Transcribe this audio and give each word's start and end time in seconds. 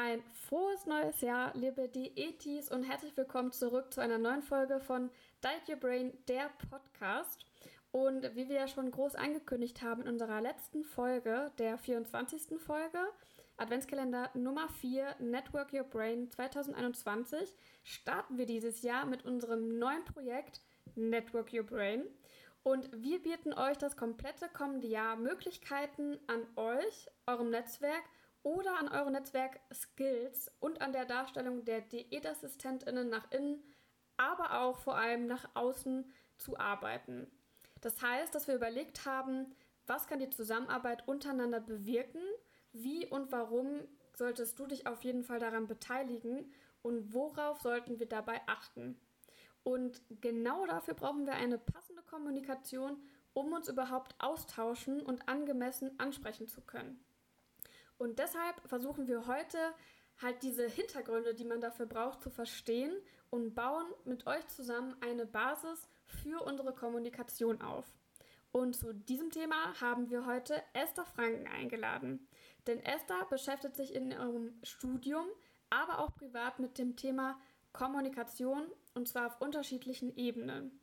Ein 0.00 0.22
frohes 0.48 0.86
neues 0.86 1.22
Jahr, 1.22 1.50
liebe 1.56 1.88
Diätis, 1.88 2.70
und 2.70 2.84
herzlich 2.84 3.16
willkommen 3.16 3.50
zurück 3.50 3.92
zu 3.92 4.00
einer 4.00 4.16
neuen 4.16 4.44
Folge 4.44 4.78
von 4.78 5.10
Diet 5.42 5.68
Your 5.68 5.74
Brain, 5.74 6.12
der 6.28 6.52
Podcast. 6.70 7.44
Und 7.90 8.22
wie 8.36 8.48
wir 8.48 8.54
ja 8.54 8.68
schon 8.68 8.92
groß 8.92 9.16
angekündigt 9.16 9.82
haben 9.82 10.02
in 10.02 10.08
unserer 10.10 10.40
letzten 10.40 10.84
Folge, 10.84 11.50
der 11.58 11.78
24. 11.78 12.60
Folge, 12.60 13.00
Adventskalender 13.56 14.30
Nummer 14.34 14.68
4, 14.68 15.16
Network 15.18 15.72
Your 15.72 15.82
Brain 15.82 16.30
2021, 16.30 17.52
starten 17.82 18.38
wir 18.38 18.46
dieses 18.46 18.82
Jahr 18.82 19.04
mit 19.04 19.24
unserem 19.24 19.80
neuen 19.80 20.04
Projekt 20.04 20.60
Network 20.94 21.52
Your 21.52 21.64
Brain. 21.64 22.04
Und 22.62 22.88
wir 22.92 23.20
bieten 23.20 23.52
euch 23.52 23.78
das 23.78 23.96
komplette 23.96 24.48
kommende 24.48 24.86
Jahr 24.86 25.16
Möglichkeiten 25.16 26.20
an 26.28 26.46
euch, 26.54 27.08
eurem 27.26 27.50
Netzwerk 27.50 28.04
oder 28.42 28.78
an 28.78 28.88
eure 28.88 29.10
Netzwerk-Skills 29.10 30.50
und 30.60 30.80
an 30.80 30.92
der 30.92 31.04
Darstellung 31.04 31.64
der 31.64 31.80
Diätassistentinnen 31.80 33.08
nach 33.08 33.30
innen, 33.30 33.62
aber 34.16 34.60
auch 34.60 34.78
vor 34.78 34.96
allem 34.96 35.26
nach 35.26 35.48
außen 35.54 36.10
zu 36.36 36.58
arbeiten. 36.58 37.30
Das 37.80 38.02
heißt, 38.02 38.34
dass 38.34 38.48
wir 38.48 38.54
überlegt 38.54 39.06
haben, 39.06 39.54
was 39.86 40.06
kann 40.06 40.18
die 40.18 40.30
Zusammenarbeit 40.30 41.06
untereinander 41.06 41.60
bewirken, 41.60 42.22
wie 42.72 43.06
und 43.06 43.32
warum 43.32 43.86
solltest 44.14 44.58
du 44.58 44.66
dich 44.66 44.86
auf 44.86 45.02
jeden 45.02 45.24
Fall 45.24 45.38
daran 45.38 45.66
beteiligen 45.66 46.52
und 46.82 47.14
worauf 47.14 47.60
sollten 47.60 47.98
wir 47.98 48.06
dabei 48.06 48.40
achten. 48.46 49.00
Und 49.62 50.02
genau 50.20 50.66
dafür 50.66 50.94
brauchen 50.94 51.26
wir 51.26 51.34
eine 51.34 51.58
passende 51.58 52.02
Kommunikation, 52.02 53.02
um 53.32 53.52
uns 53.52 53.68
überhaupt 53.68 54.14
austauschen 54.18 55.00
und 55.02 55.28
angemessen 55.28 55.98
ansprechen 55.98 56.48
zu 56.48 56.62
können. 56.62 57.04
Und 57.98 58.18
deshalb 58.18 58.60
versuchen 58.66 59.06
wir 59.08 59.26
heute 59.26 59.58
halt 60.22 60.42
diese 60.42 60.66
Hintergründe, 60.66 61.34
die 61.34 61.44
man 61.44 61.60
dafür 61.60 61.86
braucht, 61.86 62.22
zu 62.22 62.30
verstehen 62.30 62.92
und 63.30 63.54
bauen 63.54 63.86
mit 64.04 64.26
euch 64.26 64.46
zusammen 64.48 64.96
eine 65.00 65.26
Basis 65.26 65.88
für 66.06 66.42
unsere 66.42 66.72
Kommunikation 66.72 67.60
auf. 67.60 67.86
Und 68.50 68.74
zu 68.74 68.94
diesem 68.94 69.30
Thema 69.30 69.78
haben 69.80 70.10
wir 70.10 70.26
heute 70.26 70.62
Esther 70.72 71.04
Franken 71.04 71.46
eingeladen. 71.46 72.26
Denn 72.66 72.80
Esther 72.80 73.26
beschäftigt 73.28 73.76
sich 73.76 73.94
in 73.94 74.10
ihrem 74.10 74.58
Studium, 74.62 75.26
aber 75.70 75.98
auch 75.98 76.14
privat 76.14 76.58
mit 76.58 76.78
dem 76.78 76.96
Thema 76.96 77.38
Kommunikation 77.72 78.66
und 78.94 79.06
zwar 79.06 79.26
auf 79.26 79.40
unterschiedlichen 79.40 80.16
Ebenen. 80.16 80.80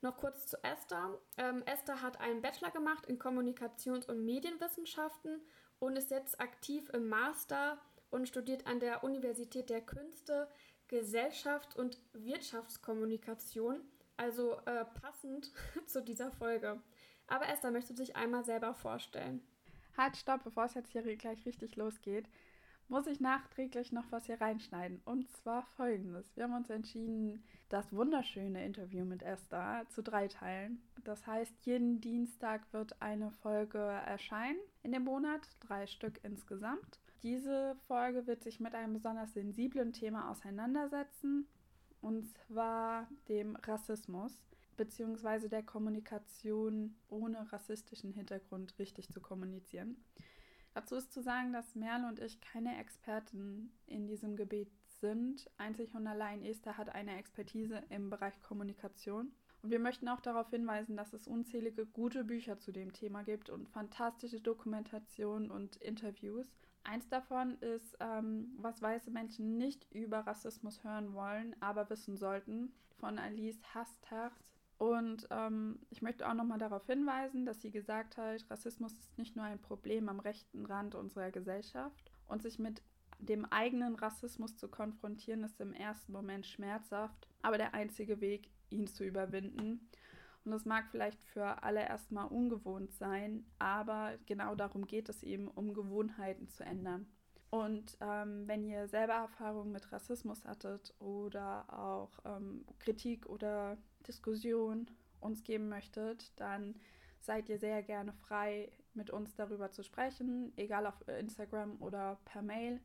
Noch 0.00 0.16
kurz 0.16 0.46
zu 0.46 0.62
Esther. 0.64 1.16
Ähm, 1.36 1.62
Esther 1.64 2.02
hat 2.02 2.20
einen 2.20 2.42
Bachelor 2.42 2.70
gemacht 2.70 3.06
in 3.06 3.20
Kommunikations- 3.20 4.08
und 4.08 4.24
Medienwissenschaften 4.24 5.40
und 5.82 5.96
ist 5.96 6.12
jetzt 6.12 6.40
aktiv 6.40 6.88
im 6.90 7.08
Master 7.08 7.76
und 8.10 8.28
studiert 8.28 8.68
an 8.68 8.78
der 8.78 9.02
Universität 9.02 9.68
der 9.68 9.80
Künste 9.80 10.48
Gesellschaft 10.86 11.74
und 11.74 11.98
Wirtschaftskommunikation, 12.12 13.80
also 14.16 14.58
äh, 14.66 14.84
passend 15.00 15.50
zu 15.86 16.00
dieser 16.00 16.30
Folge. 16.30 16.80
Aber 17.26 17.48
Esther, 17.48 17.72
möchtest 17.72 17.98
du 17.98 18.04
dich 18.04 18.14
einmal 18.14 18.44
selber 18.44 18.74
vorstellen? 18.74 19.42
Halt, 19.96 20.16
stopp, 20.16 20.44
bevor 20.44 20.66
es 20.66 20.74
jetzt 20.74 20.92
hier 20.92 21.02
gleich 21.16 21.44
richtig 21.46 21.74
losgeht, 21.74 22.28
muss 22.86 23.08
ich 23.08 23.18
nachträglich 23.18 23.90
noch 23.90 24.04
was 24.10 24.26
hier 24.26 24.40
reinschneiden. 24.40 25.02
Und 25.04 25.28
zwar 25.36 25.64
folgendes. 25.64 26.36
Wir 26.36 26.44
haben 26.44 26.54
uns 26.54 26.70
entschieden, 26.70 27.42
das 27.70 27.92
wunderschöne 27.92 28.64
Interview 28.64 29.04
mit 29.04 29.22
Esther 29.24 29.84
zu 29.88 30.00
drei 30.00 30.28
teilen. 30.28 30.80
Das 31.02 31.26
heißt, 31.26 31.54
jeden 31.62 32.00
Dienstag 32.00 32.72
wird 32.72 33.02
eine 33.02 33.32
Folge 33.32 33.78
erscheinen 33.78 34.60
in 34.82 34.92
dem 34.92 35.04
Monat, 35.04 35.48
drei 35.60 35.86
Stück 35.86 36.20
insgesamt. 36.24 37.00
Diese 37.22 37.76
Folge 37.86 38.26
wird 38.26 38.42
sich 38.42 38.60
mit 38.60 38.74
einem 38.74 38.94
besonders 38.94 39.32
sensiblen 39.32 39.92
Thema 39.92 40.30
auseinandersetzen, 40.30 41.46
und 42.00 42.26
zwar 42.26 43.08
dem 43.28 43.54
Rassismus 43.56 44.36
beziehungsweise 44.76 45.48
der 45.48 45.62
Kommunikation 45.62 46.96
ohne 47.08 47.52
rassistischen 47.52 48.12
Hintergrund 48.12 48.78
richtig 48.78 49.10
zu 49.10 49.20
kommunizieren. 49.20 49.96
Dazu 50.74 50.96
ist 50.96 51.12
zu 51.12 51.22
sagen, 51.22 51.52
dass 51.52 51.74
Merle 51.74 52.08
und 52.08 52.18
ich 52.18 52.40
keine 52.40 52.78
Experten 52.78 53.70
in 53.86 54.06
diesem 54.06 54.36
Gebiet 54.36 54.72
sind. 55.00 55.50
Einzig 55.58 55.94
und 55.94 56.06
allein 56.06 56.42
Esther 56.42 56.78
hat 56.78 56.88
eine 56.88 57.18
Expertise 57.18 57.82
im 57.90 58.08
Bereich 58.08 58.40
Kommunikation. 58.40 59.32
Und 59.62 59.70
wir 59.70 59.78
möchten 59.78 60.08
auch 60.08 60.20
darauf 60.20 60.50
hinweisen, 60.50 60.96
dass 60.96 61.12
es 61.12 61.28
unzählige 61.28 61.86
gute 61.86 62.24
Bücher 62.24 62.58
zu 62.58 62.72
dem 62.72 62.92
Thema 62.92 63.22
gibt 63.22 63.48
und 63.48 63.68
fantastische 63.68 64.40
Dokumentationen 64.40 65.50
und 65.50 65.76
Interviews. 65.76 66.46
Eins 66.84 67.08
davon 67.08 67.56
ist, 67.58 67.96
ähm, 68.00 68.56
was 68.58 68.82
weiße 68.82 69.12
Menschen 69.12 69.56
nicht 69.56 69.86
über 69.92 70.20
Rassismus 70.20 70.82
hören 70.82 71.14
wollen, 71.14 71.54
aber 71.60 71.88
wissen 71.90 72.16
sollten, 72.16 72.72
von 72.98 73.20
Alice 73.20 73.62
Hastert. 73.72 74.32
Und 74.78 75.28
ähm, 75.30 75.78
ich 75.90 76.02
möchte 76.02 76.28
auch 76.28 76.34
nochmal 76.34 76.58
darauf 76.58 76.84
hinweisen, 76.86 77.46
dass 77.46 77.60
sie 77.60 77.70
gesagt 77.70 78.16
hat, 78.16 78.44
Rassismus 78.50 78.94
ist 78.94 79.16
nicht 79.16 79.36
nur 79.36 79.44
ein 79.44 79.60
Problem 79.60 80.08
am 80.08 80.18
rechten 80.18 80.66
Rand 80.66 80.96
unserer 80.96 81.30
Gesellschaft 81.30 82.10
und 82.26 82.42
sich 82.42 82.58
mit 82.58 82.82
dem 83.20 83.44
eigenen 83.44 83.94
Rassismus 83.94 84.56
zu 84.56 84.66
konfrontieren, 84.66 85.44
ist 85.44 85.60
im 85.60 85.72
ersten 85.72 86.10
Moment 86.10 86.46
schmerzhaft, 86.46 87.28
aber 87.42 87.58
der 87.58 87.74
einzige 87.74 88.20
Weg, 88.20 88.50
ihn 88.72 88.86
zu 88.86 89.04
überwinden. 89.04 89.88
Und 90.44 90.50
das 90.50 90.64
mag 90.64 90.86
vielleicht 90.90 91.22
für 91.22 91.62
alle 91.62 91.80
erstmal 91.86 92.26
ungewohnt 92.26 92.92
sein, 92.94 93.44
aber 93.58 94.14
genau 94.26 94.56
darum 94.56 94.86
geht 94.86 95.08
es 95.08 95.22
eben, 95.22 95.46
um 95.48 95.72
Gewohnheiten 95.72 96.48
zu 96.48 96.64
ändern. 96.64 97.06
Und 97.50 97.98
ähm, 98.00 98.48
wenn 98.48 98.64
ihr 98.64 98.88
selber 98.88 99.12
Erfahrungen 99.12 99.72
mit 99.72 99.92
Rassismus 99.92 100.44
hattet 100.44 100.94
oder 100.98 101.66
auch 101.68 102.10
ähm, 102.24 102.64
Kritik 102.78 103.26
oder 103.26 103.76
Diskussion 104.06 104.90
uns 105.20 105.44
geben 105.44 105.68
möchtet, 105.68 106.32
dann 106.40 106.74
seid 107.20 107.48
ihr 107.48 107.58
sehr 107.58 107.82
gerne 107.82 108.12
frei, 108.12 108.72
mit 108.94 109.10
uns 109.10 109.34
darüber 109.34 109.70
zu 109.70 109.82
sprechen, 109.82 110.52
egal 110.56 110.86
auf 110.86 111.06
Instagram 111.06 111.80
oder 111.80 112.18
per 112.24 112.42
Mail. 112.42 112.80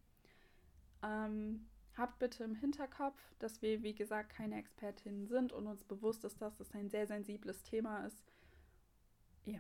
Ähm, 1.04 1.68
habt 1.98 2.20
bitte 2.20 2.44
im 2.44 2.56
Hinterkopf, 2.56 3.20
dass 3.40 3.62
wir, 3.62 3.84
wie 3.84 3.96
gesagt, 3.96 4.30
keine 4.30 4.58
Expertinnen 4.58 5.28
sind 5.28 5.52
und 5.52 5.68
uns 5.68 5.84
bewusst 5.84 6.24
ist, 6.26 6.42
dass 6.42 6.60
es 6.60 6.74
ein 6.74 6.90
sehr 6.90 7.08
sensibles 7.08 7.64
Thema 7.64 8.06
ist. 8.06 8.24
Ja, 9.46 9.60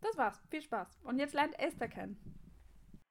das 0.00 0.16
war's. 0.16 0.40
Viel 0.50 0.62
Spaß. 0.62 1.00
Und 1.04 1.18
jetzt 1.18 1.34
lernt 1.34 1.58
Esther 1.58 1.88
kennen. 1.88 2.16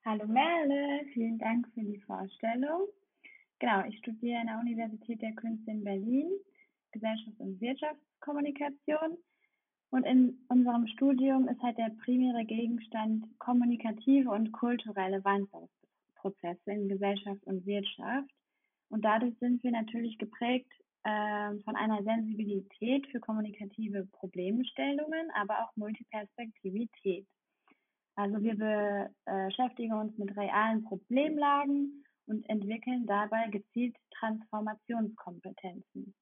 Hallo 0.05 0.27
Merle, 0.27 1.05
vielen 1.13 1.39
Dank 1.39 1.67
für 1.73 1.81
die 1.81 1.99
Vorstellung. 1.99 2.87
Genau, 3.59 3.85
ich 3.85 3.97
studiere 3.99 4.39
an 4.39 4.47
der 4.47 4.59
Universität 4.59 5.21
der 5.21 5.33
Künste 5.33 5.71
in 5.71 5.83
Berlin 5.83 6.29
Gesellschafts- 6.93 7.39
und 7.39 7.59
Wirtschaftskommunikation. 7.59 9.17
Und 9.89 10.05
in 10.05 10.39
unserem 10.47 10.87
Studium 10.87 11.47
ist 11.47 11.61
halt 11.61 11.77
der 11.77 11.91
primäre 12.03 12.45
Gegenstand 12.45 13.25
kommunikative 13.39 14.29
und 14.29 14.51
kulturelle 14.51 15.23
Wandlungsprozesse 15.23 16.71
in 16.71 16.89
Gesellschaft 16.89 17.43
und 17.45 17.65
Wirtschaft. 17.65 18.29
Und 18.93 19.01
dadurch 19.03 19.35
sind 19.39 19.63
wir 19.63 19.71
natürlich 19.71 20.19
geprägt 20.19 20.71
äh, 21.03 21.55
von 21.65 21.75
einer 21.75 22.03
Sensibilität 22.03 23.07
für 23.07 23.19
kommunikative 23.19 24.05
Problemstellungen, 24.11 25.31
aber 25.33 25.63
auch 25.63 25.75
Multiperspektivität. 25.75 27.25
Also 28.15 28.39
wir 28.43 29.09
beschäftigen 29.25 29.93
uns 29.93 30.15
mit 30.19 30.37
realen 30.37 30.83
Problemlagen 30.83 32.03
und 32.27 32.47
entwickeln 32.47 33.07
dabei 33.07 33.47
gezielt 33.49 33.95
Transformationskompetenzen 34.19 36.13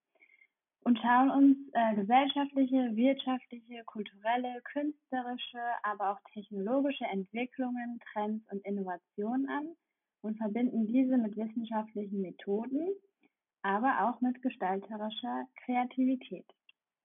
und 0.84 0.98
schauen 1.00 1.30
uns 1.30 1.58
äh, 1.74 1.96
gesellschaftliche, 1.96 2.96
wirtschaftliche, 2.96 3.84
kulturelle, 3.84 4.62
künstlerische, 4.72 5.60
aber 5.84 6.12
auch 6.12 6.20
technologische 6.34 7.04
Entwicklungen, 7.04 8.00
Trends 8.14 8.50
und 8.50 8.66
Innovationen 8.66 9.50
an 9.50 9.76
und 10.22 10.38
verbinden 10.38 10.88
diese 10.88 11.18
mit 11.18 11.36
wissenschaftlichen 11.36 12.22
Methoden, 12.22 12.88
aber 13.62 14.10
auch 14.10 14.22
mit 14.22 14.42
gestalterischer 14.42 15.48
Kreativität. 15.66 16.46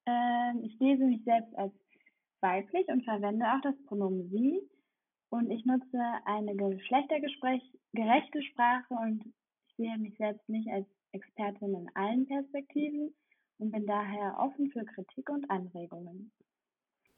Ähm, 0.06 0.62
ich 0.62 0.78
lese 0.78 1.04
mich 1.04 1.22
selbst 1.24 1.54
als 1.56 1.72
weiblich 2.40 2.86
und 2.88 3.04
verwende 3.04 3.46
auch 3.46 3.60
das 3.62 3.74
Pronomen 3.86 4.28
sie 4.30 4.60
und 5.30 5.50
ich 5.50 5.64
nutze 5.64 6.00
eine 6.24 6.54
geschlechtergerechte 6.54 8.42
Sprache 8.42 8.94
und 8.94 9.24
ich 9.24 9.76
sehe 9.76 9.98
mich 9.98 10.16
selbst 10.16 10.48
nicht 10.48 10.68
als 10.70 10.86
Expertin 11.12 11.74
in 11.74 11.90
allen 11.94 12.26
Perspektiven, 12.26 13.14
und 13.58 13.70
bin 13.70 13.86
daher 13.86 14.38
offen 14.38 14.70
für 14.70 14.84
Kritik 14.84 15.28
und 15.30 15.50
Anregungen. 15.50 16.32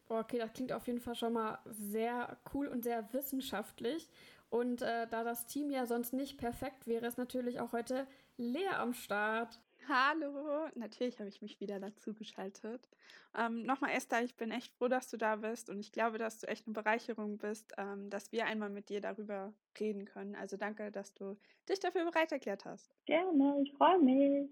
Okay, 0.08 0.38
das 0.38 0.52
klingt 0.54 0.72
auf 0.72 0.86
jeden 0.86 1.00
Fall 1.00 1.14
schon 1.14 1.34
mal 1.34 1.58
sehr 1.66 2.38
cool 2.54 2.68
und 2.68 2.82
sehr 2.82 3.12
wissenschaftlich. 3.12 4.08
Und 4.50 4.82
äh, 4.82 5.06
da 5.08 5.24
das 5.24 5.46
Team 5.46 5.70
ja 5.70 5.86
sonst 5.86 6.12
nicht 6.12 6.38
perfekt 6.38 6.86
wäre, 6.86 7.06
ist 7.06 7.18
natürlich 7.18 7.60
auch 7.60 7.72
heute 7.72 8.06
Lea 8.36 8.68
am 8.68 8.94
Start. 8.94 9.60
Hallo, 9.88 10.68
natürlich 10.74 11.18
habe 11.18 11.28
ich 11.28 11.40
mich 11.40 11.60
wieder 11.60 11.80
dazu 11.80 12.12
geschaltet. 12.12 12.88
Ähm, 13.34 13.62
Nochmal, 13.62 13.92
Esther, 13.92 14.22
ich 14.22 14.36
bin 14.36 14.50
echt 14.50 14.74
froh, 14.74 14.88
dass 14.88 15.08
du 15.08 15.16
da 15.16 15.36
bist 15.36 15.70
und 15.70 15.80
ich 15.80 15.92
glaube, 15.92 16.18
dass 16.18 16.40
du 16.40 16.46
echt 16.46 16.66
eine 16.66 16.74
Bereicherung 16.74 17.38
bist, 17.38 17.72
ähm, 17.78 18.10
dass 18.10 18.32
wir 18.32 18.46
einmal 18.46 18.68
mit 18.70 18.90
dir 18.90 19.00
darüber 19.00 19.54
reden 19.78 20.04
können. 20.04 20.34
Also 20.34 20.56
danke, 20.56 20.90
dass 20.90 21.14
du 21.14 21.38
dich 21.68 21.80
dafür 21.80 22.04
bereit 22.04 22.32
erklärt 22.32 22.64
hast. 22.64 22.94
Gerne, 23.06 23.62
ich 23.62 23.72
freue 23.74 23.98
mich. 23.98 24.50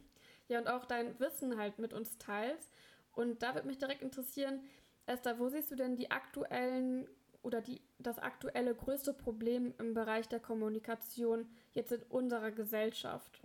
Ja, 0.49 0.61
und 0.61 0.69
auch 0.69 0.85
dein 0.85 1.19
Wissen 1.19 1.59
halt 1.59 1.81
mit 1.81 1.93
uns 1.93 2.19
teilst. 2.19 2.73
Und 3.11 3.43
da 3.43 3.53
würde 3.56 3.67
mich 3.67 3.79
direkt 3.79 4.00
interessieren, 4.00 4.62
Esther, 5.05 5.41
wo 5.41 5.49
siehst 5.49 5.73
du 5.73 5.75
denn 5.75 5.97
die 5.97 6.12
aktuellen 6.12 7.09
oder 7.47 7.61
die, 7.61 7.81
das 8.01 8.19
aktuelle 8.19 8.75
größte 8.75 9.15
Problem 9.15 9.73
im 9.79 9.95
Bereich 9.95 10.29
der 10.29 10.41
Kommunikation 10.41 11.47
jetzt 11.75 11.93
in 11.93 12.03
unserer 12.09 12.51
Gesellschaft? 12.51 13.41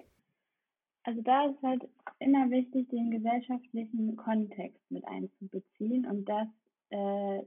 Also 1.03 1.21
da 1.21 1.45
ist 1.45 1.62
halt 1.62 1.88
immer 2.18 2.50
wichtig, 2.50 2.89
den 2.89 3.12
gesellschaftlichen 3.12 4.15
Kontext 4.15 4.81
mit 4.89 5.06
einzubeziehen 5.06 6.07
und 6.07 6.25
das 6.25 6.48
äh, 6.89 7.44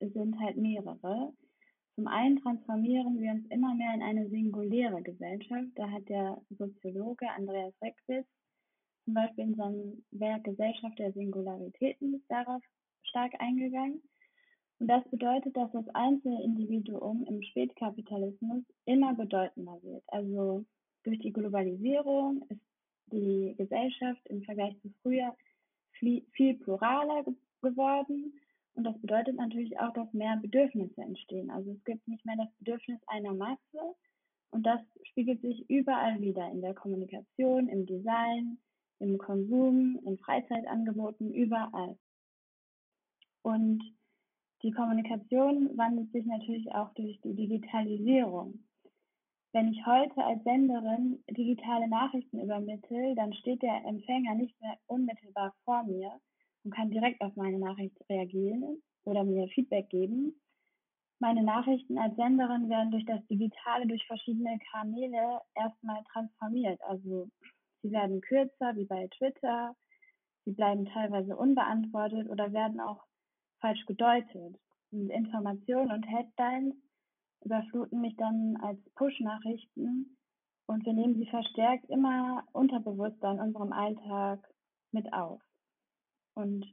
sind 0.00 0.38
halt 0.40 0.56
mehrere. 0.56 1.32
Zum 1.94 2.08
einen 2.08 2.40
transformieren 2.40 3.20
wir 3.20 3.30
uns 3.30 3.46
immer 3.50 3.74
mehr 3.74 3.94
in 3.94 4.02
eine 4.02 4.28
singuläre 4.28 5.02
Gesellschaft. 5.02 5.68
Da 5.76 5.88
hat 5.88 6.08
der 6.08 6.40
Soziologe 6.50 7.30
Andreas 7.30 7.74
Reckwitz 7.80 8.26
zum 9.04 9.14
Beispiel 9.14 9.44
in 9.44 9.54
seinem 9.54 10.04
Werk 10.10 10.44
Gesellschaft 10.44 10.98
der 10.98 11.12
Singularitäten 11.12 12.24
darauf 12.28 12.62
stark 13.02 13.34
eingegangen. 13.40 14.02
Und 14.82 14.88
das 14.88 15.04
bedeutet, 15.10 15.56
dass 15.56 15.70
das 15.70 15.88
einzelne 15.94 16.42
Individuum 16.42 17.24
im 17.28 17.40
Spätkapitalismus 17.40 18.64
immer 18.84 19.14
bedeutender 19.14 19.80
wird. 19.80 20.02
Also 20.08 20.64
durch 21.04 21.20
die 21.20 21.32
Globalisierung 21.32 22.44
ist 22.48 22.60
die 23.12 23.54
Gesellschaft 23.56 24.26
im 24.26 24.42
Vergleich 24.42 24.76
zu 24.80 24.92
früher 25.00 25.36
viel 25.92 26.54
pluraler 26.58 27.24
geworden. 27.62 28.40
Und 28.74 28.82
das 28.82 29.00
bedeutet 29.00 29.36
natürlich 29.36 29.78
auch, 29.78 29.92
dass 29.92 30.12
mehr 30.12 30.36
Bedürfnisse 30.42 31.00
entstehen. 31.00 31.52
Also 31.52 31.70
es 31.70 31.84
gibt 31.84 32.08
nicht 32.08 32.26
mehr 32.26 32.38
das 32.38 32.52
Bedürfnis 32.58 32.98
einer 33.06 33.34
Masse. 33.34 33.94
Und 34.50 34.66
das 34.66 34.80
spiegelt 35.04 35.42
sich 35.42 35.64
überall 35.70 36.20
wieder 36.20 36.50
in 36.50 36.60
der 36.60 36.74
Kommunikation, 36.74 37.68
im 37.68 37.86
Design, 37.86 38.58
im 38.98 39.16
Konsum, 39.16 40.00
in 40.04 40.18
Freizeitangeboten, 40.18 41.32
überall. 41.32 41.96
Und 43.42 43.80
die 44.62 44.70
Kommunikation 44.70 45.76
wandelt 45.76 46.12
sich 46.12 46.24
natürlich 46.24 46.72
auch 46.72 46.92
durch 46.94 47.20
die 47.22 47.34
Digitalisierung. 47.34 48.64
Wenn 49.52 49.72
ich 49.72 49.84
heute 49.84 50.24
als 50.24 50.42
Senderin 50.44 51.22
digitale 51.28 51.88
Nachrichten 51.88 52.40
übermittle, 52.40 53.14
dann 53.16 53.34
steht 53.34 53.60
der 53.62 53.84
Empfänger 53.84 54.34
nicht 54.34 54.58
mehr 54.60 54.78
unmittelbar 54.86 55.54
vor 55.64 55.82
mir 55.82 56.12
und 56.64 56.74
kann 56.74 56.90
direkt 56.90 57.20
auf 57.20 57.36
meine 57.36 57.58
Nachricht 57.58 57.96
reagieren 58.08 58.82
oder 59.04 59.24
mir 59.24 59.48
Feedback 59.48 59.90
geben. 59.90 60.40
Meine 61.18 61.42
Nachrichten 61.42 61.98
als 61.98 62.16
Senderin 62.16 62.68
werden 62.70 62.92
durch 62.92 63.04
das 63.04 63.24
Digitale, 63.26 63.86
durch 63.86 64.04
verschiedene 64.06 64.58
Kanäle 64.70 65.40
erstmal 65.54 66.02
transformiert. 66.12 66.80
Also 66.82 67.28
sie 67.82 67.90
werden 67.90 68.20
kürzer, 68.20 68.74
wie 68.76 68.86
bei 68.86 69.06
Twitter. 69.18 69.74
Sie 70.44 70.52
bleiben 70.52 70.86
teilweise 70.86 71.36
unbeantwortet 71.36 72.28
oder 72.30 72.52
werden 72.52 72.80
auch 72.80 73.04
falsch 73.62 73.86
gedeutet. 73.86 74.58
Und 74.90 75.08
Informationen 75.08 75.90
und 75.90 76.02
Headlines 76.02 76.74
überfluten 77.42 78.02
mich 78.02 78.14
dann 78.16 78.58
als 78.60 78.78
Push-Nachrichten 78.96 80.18
und 80.66 80.84
wir 80.84 80.92
nehmen 80.92 81.14
sie 81.16 81.26
verstärkt 81.26 81.88
immer 81.90 82.44
unterbewusster 82.52 83.32
in 83.32 83.40
unserem 83.40 83.72
Alltag 83.72 84.40
mit 84.92 85.12
auf. 85.12 85.42
Und 86.34 86.64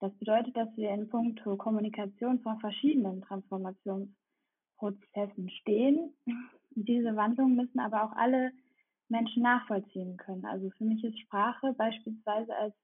das 0.00 0.12
bedeutet, 0.18 0.56
dass 0.56 0.74
wir 0.76 0.90
in 0.90 1.08
puncto 1.08 1.56
Kommunikation 1.56 2.40
vor 2.40 2.58
verschiedenen 2.60 3.22
Transformationsprozessen 3.22 5.50
stehen. 5.60 6.16
Diese 6.70 7.14
Wandlungen 7.16 7.56
müssen 7.56 7.80
aber 7.80 8.04
auch 8.04 8.12
alle 8.12 8.52
Menschen 9.08 9.42
nachvollziehen 9.42 10.16
können. 10.16 10.44
Also 10.44 10.70
für 10.70 10.84
mich 10.84 11.02
ist 11.02 11.18
Sprache 11.20 11.72
beispielsweise 11.74 12.54
als 12.54 12.74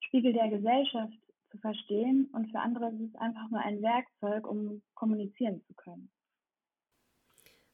Spiegel 0.00 0.32
der 0.32 0.48
Gesellschaft 0.48 1.12
zu 1.54 1.60
verstehen 1.60 2.28
und 2.32 2.50
für 2.50 2.58
andere 2.58 2.90
ist 2.90 3.00
es 3.00 3.14
einfach 3.16 3.48
nur 3.50 3.60
ein 3.60 3.80
Werkzeug, 3.80 4.46
um 4.46 4.82
kommunizieren 4.94 5.62
zu 5.66 5.74
können. 5.74 6.10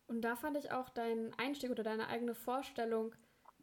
Und 0.06 0.22
da 0.22 0.36
fand 0.36 0.56
ich 0.56 0.72
auch 0.72 0.88
deinen 0.90 1.32
Einstieg 1.34 1.70
oder 1.70 1.82
deine 1.82 2.08
eigene 2.08 2.34
Vorstellung 2.34 3.14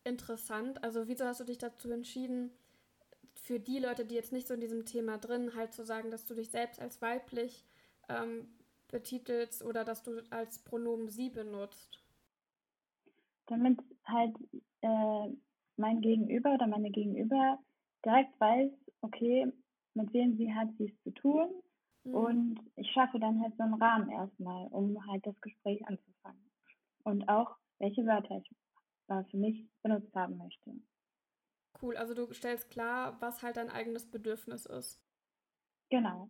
interessant. 0.03 0.83
Also 0.83 1.07
wieso 1.07 1.25
hast 1.25 1.41
du 1.41 1.43
dich 1.43 1.57
dazu 1.57 1.91
entschieden, 1.91 2.51
für 3.35 3.59
die 3.59 3.79
Leute, 3.79 4.05
die 4.05 4.15
jetzt 4.15 4.31
nicht 4.31 4.47
so 4.47 4.53
in 4.53 4.61
diesem 4.61 4.85
Thema 4.85 5.17
drin, 5.17 5.55
halt 5.55 5.73
zu 5.73 5.85
sagen, 5.85 6.09
dass 6.09 6.25
du 6.25 6.33
dich 6.33 6.49
selbst 6.49 6.81
als 6.81 7.01
weiblich 7.01 7.63
ähm, 8.09 8.47
betitelst 8.89 9.63
oder 9.63 9.83
dass 9.83 10.03
du 10.03 10.23
als 10.31 10.59
Pronomen 10.59 11.09
sie 11.09 11.29
benutzt? 11.29 11.99
Damit 13.45 13.79
halt 14.05 14.35
äh, 14.81 15.29
mein 15.75 16.01
Gegenüber 16.01 16.53
oder 16.53 16.65
meine 16.65 16.89
Gegenüber 16.89 17.59
direkt 18.03 18.39
weiß, 18.39 18.71
okay, 19.01 19.51
mit 19.97 20.13
wem 20.13 20.37
sie 20.37 20.53
hat 20.53 20.69
sie 20.77 20.85
es 20.85 21.03
zu 21.03 21.11
tun. 21.11 21.49
Mhm. 22.03 22.13
Und 22.13 22.59
ich 22.75 22.89
schaffe 22.91 23.19
dann 23.19 23.41
halt 23.41 23.55
so 23.57 23.63
einen 23.63 23.81
Rahmen 23.81 24.09
erstmal, 24.09 24.67
um 24.67 25.05
halt 25.07 25.25
das 25.25 25.39
Gespräch 25.41 25.85
anzufangen. 25.85 26.49
Und 27.03 27.27
auch, 27.27 27.55
welche 27.79 28.05
Wörter 28.05 28.37
ich 28.37 28.55
für 29.29 29.37
mich 29.37 29.65
benutzt 29.83 30.13
haben 30.15 30.37
möchte. 30.37 30.71
Cool, 31.81 31.95
also 31.95 32.13
du 32.13 32.33
stellst 32.33 32.69
klar, 32.69 33.15
was 33.21 33.43
halt 33.43 33.57
dein 33.57 33.69
eigenes 33.69 34.09
Bedürfnis 34.09 34.65
ist. 34.65 35.01
Genau. 35.89 36.29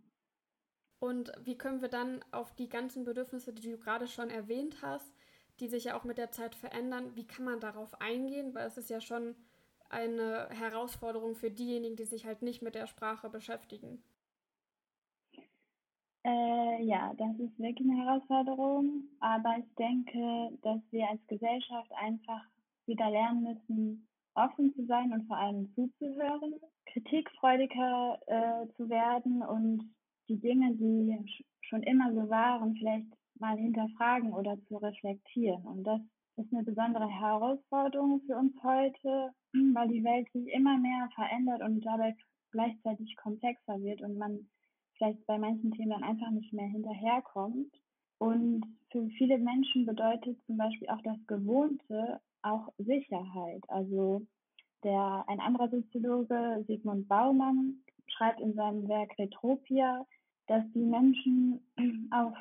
Und 0.99 1.31
wie 1.41 1.57
können 1.57 1.81
wir 1.81 1.89
dann 1.89 2.23
auf 2.31 2.53
die 2.55 2.69
ganzen 2.69 3.03
Bedürfnisse, 3.03 3.53
die 3.53 3.71
du 3.71 3.77
gerade 3.77 4.07
schon 4.07 4.29
erwähnt 4.29 4.81
hast, 4.81 5.11
die 5.59 5.67
sich 5.67 5.85
ja 5.85 5.97
auch 5.97 6.03
mit 6.03 6.17
der 6.17 6.31
Zeit 6.31 6.55
verändern, 6.55 7.15
wie 7.15 7.25
kann 7.25 7.45
man 7.45 7.59
darauf 7.59 7.99
eingehen? 8.01 8.53
Weil 8.53 8.67
es 8.67 8.77
ist 8.77 8.89
ja 8.89 9.01
schon 9.01 9.35
eine 9.89 10.49
Herausforderung 10.51 11.35
für 11.35 11.51
diejenigen, 11.51 11.95
die 11.95 12.05
sich 12.05 12.25
halt 12.25 12.41
nicht 12.41 12.61
mit 12.61 12.75
der 12.75 12.87
Sprache 12.87 13.29
beschäftigen. 13.29 14.03
Äh, 16.23 16.83
ja, 16.83 17.13
das 17.17 17.39
ist 17.39 17.57
wirklich 17.57 17.89
eine 17.89 18.03
Herausforderung, 18.03 19.03
aber 19.19 19.55
ich 19.59 19.75
denke, 19.75 20.57
dass 20.61 20.79
wir 20.91 21.07
als 21.09 21.25
Gesellschaft 21.27 21.91
einfach 21.93 22.43
wieder 22.85 23.09
lernen 23.09 23.43
müssen, 23.43 24.07
offen 24.33 24.73
zu 24.73 24.85
sein 24.85 25.13
und 25.13 25.25
vor 25.27 25.37
allem 25.37 25.73
zuzuhören, 25.73 26.55
kritikfreudiger 26.87 28.19
äh, 28.27 28.67
zu 28.75 28.89
werden 28.89 29.41
und 29.41 29.95
die 30.27 30.37
Dinge, 30.37 30.73
die 30.75 31.17
schon 31.61 31.83
immer 31.83 32.13
so 32.13 32.29
waren, 32.29 32.75
vielleicht 32.75 33.07
mal 33.39 33.57
hinterfragen 33.57 34.33
oder 34.33 34.57
zu 34.67 34.77
reflektieren. 34.77 35.63
Und 35.63 35.83
das 35.83 36.01
ist 36.37 36.53
eine 36.53 36.63
besondere 36.63 37.07
Herausforderung 37.07 38.21
für 38.25 38.35
uns 38.35 38.53
heute, 38.63 39.31
weil 39.73 39.87
die 39.87 40.03
Welt 40.03 40.31
sich 40.31 40.47
immer 40.53 40.77
mehr 40.77 41.09
verändert 41.15 41.61
und 41.61 41.81
dabei 41.81 42.15
gleichzeitig 42.51 43.15
komplexer 43.17 43.81
wird 43.81 44.01
und 44.01 44.17
man 44.17 44.47
vielleicht 44.97 45.25
bei 45.25 45.37
manchen 45.37 45.71
Themen 45.71 46.03
einfach 46.03 46.29
nicht 46.31 46.53
mehr 46.53 46.67
hinterherkommt. 46.67 47.73
Und 48.19 48.65
für 48.91 49.07
viele 49.17 49.37
Menschen 49.37 49.85
bedeutet 49.85 50.39
zum 50.45 50.57
Beispiel 50.57 50.89
auch 50.89 51.01
das 51.03 51.17
Gewohnte 51.27 52.19
auch 52.41 52.69
Sicherheit. 52.77 53.63
Also 53.67 54.25
der, 54.83 55.23
ein 55.27 55.39
anderer 55.39 55.69
Soziologe, 55.69 56.63
Sigmund 56.67 57.07
Baumann, 57.07 57.83
schreibt 58.07 58.39
in 58.39 58.53
seinem 58.53 58.87
Werk 58.87 59.17
Retropia, 59.19 60.05
dass 60.47 60.63
die 60.73 60.85
Menschen 60.85 61.59
auf 62.11 62.33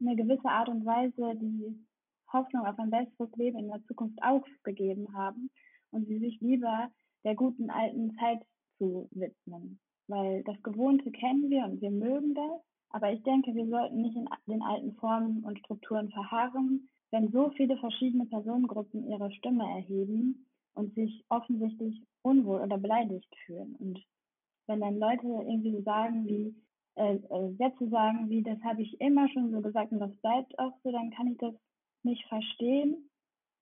eine 0.00 0.14
gewisse 0.14 0.48
Art 0.48 0.68
und 0.68 0.84
Weise 0.84 1.34
die 1.36 1.87
Hoffnung 2.32 2.66
auf 2.66 2.78
ein 2.78 2.90
besseres 2.90 3.34
Leben 3.36 3.58
in 3.58 3.68
der 3.68 3.82
Zukunft 3.84 4.18
aufgegeben 4.22 5.14
haben 5.14 5.50
und 5.90 6.06
sie 6.06 6.18
sich 6.18 6.40
lieber 6.40 6.90
der 7.24 7.34
guten 7.34 7.70
alten 7.70 8.16
Zeit 8.16 8.40
zu 8.78 9.08
widmen. 9.12 9.80
Weil 10.06 10.42
das 10.44 10.62
Gewohnte 10.62 11.10
kennen 11.10 11.50
wir 11.50 11.64
und 11.64 11.80
wir 11.80 11.90
mögen 11.90 12.34
das, 12.34 12.62
aber 12.90 13.12
ich 13.12 13.22
denke, 13.22 13.54
wir 13.54 13.66
sollten 13.68 14.00
nicht 14.00 14.16
in 14.16 14.28
den 14.46 14.62
alten 14.62 14.94
Formen 14.94 15.44
und 15.44 15.58
Strukturen 15.58 16.10
verharren, 16.10 16.88
wenn 17.10 17.30
so 17.32 17.50
viele 17.50 17.76
verschiedene 17.76 18.26
Personengruppen 18.26 19.08
ihre 19.08 19.30
Stimme 19.32 19.64
erheben 19.64 20.46
und 20.74 20.94
sich 20.94 21.24
offensichtlich 21.28 22.02
unwohl 22.22 22.60
oder 22.60 22.78
beleidigt 22.78 23.34
fühlen. 23.44 23.74
Und 23.78 24.02
wenn 24.66 24.80
dann 24.80 24.98
Leute 24.98 25.26
irgendwie 25.26 25.72
so 25.72 25.82
sagen 25.82 26.26
wie, 26.26 26.54
äh, 26.94 27.16
äh, 27.16 27.54
Sätze 27.56 27.88
sagen 27.88 28.28
wie, 28.28 28.42
das 28.42 28.60
habe 28.62 28.82
ich 28.82 29.00
immer 29.00 29.28
schon 29.28 29.50
so 29.50 29.60
gesagt 29.60 29.92
und 29.92 30.00
das 30.00 30.14
bleibt 30.16 30.58
auch 30.58 30.72
so, 30.82 30.90
dann 30.90 31.10
kann 31.10 31.28
ich 31.28 31.38
das 31.38 31.54
nicht 32.08 32.26
verstehen, 32.28 33.08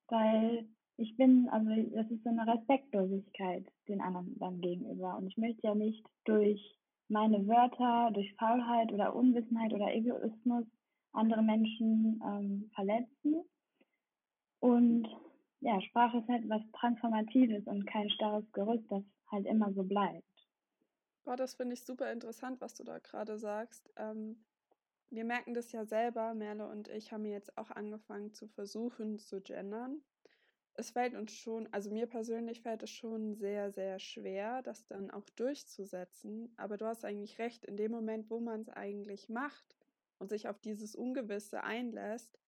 weil 0.08 0.66
ich 0.96 1.16
bin, 1.16 1.48
also 1.50 1.68
das 1.94 2.10
ist 2.10 2.22
so 2.24 2.30
eine 2.30 2.46
Respektlosigkeit 2.46 3.66
den 3.88 4.00
anderen 4.00 4.38
dann 4.38 4.60
gegenüber. 4.60 5.16
Und 5.16 5.26
ich 5.26 5.36
möchte 5.36 5.66
ja 5.66 5.74
nicht 5.74 6.04
durch 6.24 6.60
meine 7.08 7.46
Wörter, 7.46 8.10
durch 8.12 8.34
Faulheit 8.36 8.92
oder 8.92 9.14
Unwissenheit 9.14 9.72
oder 9.72 9.94
Egoismus 9.94 10.64
andere 11.12 11.42
Menschen 11.42 12.20
ähm, 12.24 12.70
verletzen. 12.74 13.44
Und 14.60 15.08
ja, 15.60 15.80
Sprache 15.80 16.18
ist 16.18 16.28
halt 16.28 16.48
was 16.48 16.62
Transformatives 16.78 17.66
und 17.66 17.86
kein 17.86 18.10
starres 18.10 18.44
Gerüst, 18.52 18.84
das 18.90 19.02
halt 19.30 19.46
immer 19.46 19.72
so 19.72 19.82
bleibt. 19.82 20.24
Boah, 21.24 21.36
das 21.36 21.54
finde 21.54 21.74
ich 21.74 21.84
super 21.84 22.12
interessant, 22.12 22.60
was 22.60 22.74
du 22.74 22.84
da 22.84 22.98
gerade 22.98 23.38
sagst. 23.38 23.90
Ähm, 23.96 24.44
wir 25.10 25.24
merken 25.24 25.54
das 25.54 25.72
ja 25.72 25.84
selber, 25.84 26.34
Merle 26.34 26.68
und 26.68 26.88
ich 26.88 27.12
haben 27.12 27.24
jetzt 27.24 27.56
auch 27.56 27.70
angefangen 27.70 28.32
zu 28.32 28.48
versuchen 28.48 29.18
zu 29.18 29.40
gendern. 29.40 30.02
Es 30.74 30.90
fällt 30.90 31.14
uns 31.14 31.32
schon, 31.32 31.72
also 31.72 31.90
mir 31.90 32.06
persönlich 32.06 32.60
fällt 32.60 32.82
es 32.82 32.90
schon 32.90 33.34
sehr, 33.34 33.70
sehr 33.70 33.98
schwer, 33.98 34.62
das 34.62 34.86
dann 34.86 35.10
auch 35.10 35.28
durchzusetzen. 35.30 36.52
Aber 36.58 36.76
du 36.76 36.86
hast 36.86 37.04
eigentlich 37.04 37.38
recht, 37.38 37.64
in 37.64 37.76
dem 37.76 37.92
Moment, 37.92 38.30
wo 38.30 38.40
man 38.40 38.60
es 38.60 38.68
eigentlich 38.68 39.30
macht 39.30 39.76
und 40.18 40.28
sich 40.28 40.48
auf 40.48 40.58
dieses 40.60 40.94
Ungewisse 40.94 41.64
einlässt, 41.64 42.38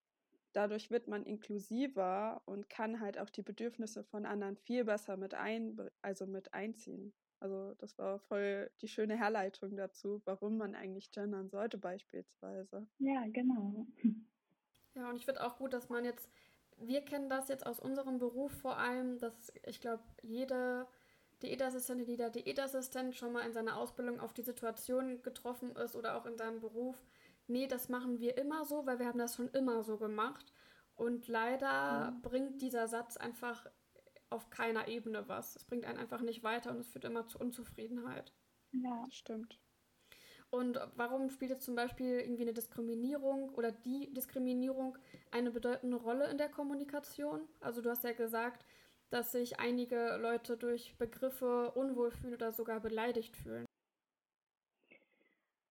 dadurch 0.53 0.91
wird 0.91 1.09
man 1.09 1.25
inklusiver 1.25 2.43
und 2.45 2.69
kann 2.69 3.01
halt 3.01 3.19
auch 3.19 3.31
die 3.31 3.43
Bedürfnisse 3.43 4.05
von 4.05 4.27
anderen 4.27 4.57
viel 4.57 4.85
besser 4.85 5.17
mit 5.17 5.33
ein, 5.33 5.79
also 6.03 6.27
mit 6.27 6.53
einziehen. 6.53 7.15
Also 7.41 7.75
das 7.79 7.97
war 7.99 8.19
voll 8.19 8.71
die 8.81 8.89
schöne 8.89 9.17
Herleitung 9.17 9.77
dazu, 9.77 10.21
warum 10.25 10.57
man 10.59 10.75
eigentlich 10.75 11.13
gendern 11.13 11.49
sollte 11.49 11.79
beispielsweise. 11.79 12.87
Ja, 12.99 13.25
genau. 13.29 13.87
Ja, 14.95 15.11
und 15.11 15.17
ich 15.17 15.27
finde 15.27 15.47
auch 15.47 15.59
gut, 15.59 15.73
dass 15.75 15.89
man 15.91 16.05
jetzt, 16.05 16.29
wir 16.77 17.03
kennen 17.03 17.29
das 17.29 17.47
jetzt 17.47 17.65
aus 17.65 17.79
unserem 17.79 18.19
Beruf 18.19 18.51
vor 18.51 18.79
allem, 18.79 19.21
dass 19.21 19.53
ich 19.65 19.81
glaube, 19.81 20.03
jede 20.23 20.89
Diätassistentin, 21.43 22.07
jeder 22.07 22.31
Diätassistent 22.31 23.15
schon 23.15 23.33
mal 23.33 23.47
in 23.47 23.53
seiner 23.53 23.77
Ausbildung 23.77 24.19
auf 24.19 24.33
die 24.33 24.43
Situation 24.43 25.23
getroffen 25.23 25.77
ist 25.77 25.95
oder 25.95 26.17
auch 26.17 26.27
in 26.27 26.37
seinem 26.37 26.59
Beruf. 26.59 27.01
Nee, 27.47 27.69
das 27.69 27.89
machen 27.89 28.19
wir 28.19 28.37
immer 28.39 28.65
so, 28.65 28.87
weil 28.87 28.99
wir 28.99 29.07
haben 29.07 29.19
das 29.19 29.37
schon 29.37 29.49
immer 29.51 29.85
so 29.85 29.99
gemacht. 29.99 30.53
Und 30.97 31.29
leider 31.29 32.11
mhm. 32.11 32.23
bringt 32.23 32.61
dieser 32.61 32.89
Satz 32.89 33.17
einfach 33.17 33.67
auf 34.31 34.51
keiner 34.51 34.89
Ebene 34.89 35.29
was. 35.29 35.57
Es 35.57 35.65
bringt 35.65 35.85
einen 35.85 35.99
einfach 35.99 36.23
nicht 36.23 36.43
weiter 36.43 36.71
und 36.71 36.79
es 36.79 36.89
führt 36.89 37.05
immer 37.05 37.27
zu 37.27 37.39
Unzufriedenheit. 37.39 38.33
Ja, 38.73 39.05
stimmt. 39.11 39.59
Und 40.51 40.81
warum 40.97 41.29
spielt 41.29 41.51
jetzt 41.51 41.65
zum 41.65 41.75
Beispiel 41.75 42.21
irgendwie 42.21 42.43
eine 42.43 42.55
Diskriminierung 42.55 43.51
oder 43.51 43.71
die 43.71 44.13
Diskriminierung 44.15 44.97
eine 45.31 45.51
bedeutende 45.51 45.99
Rolle 45.99 46.31
in 46.31 46.39
der 46.39 46.49
Kommunikation? 46.49 47.47
Also 47.61 47.83
du 47.83 47.91
hast 47.91 48.05
ja 48.05 48.13
gesagt, 48.13 48.65
dass 49.11 49.33
sich 49.33 49.61
einige 49.61 50.17
Leute 50.17 50.57
durch 50.57 50.97
Begriffe 50.97 51.73
unwohl 51.73 52.11
fühlen 52.11 52.35
oder 52.35 52.53
sogar 52.53 52.81
beleidigt 52.81 53.37
fühlen. 53.37 53.67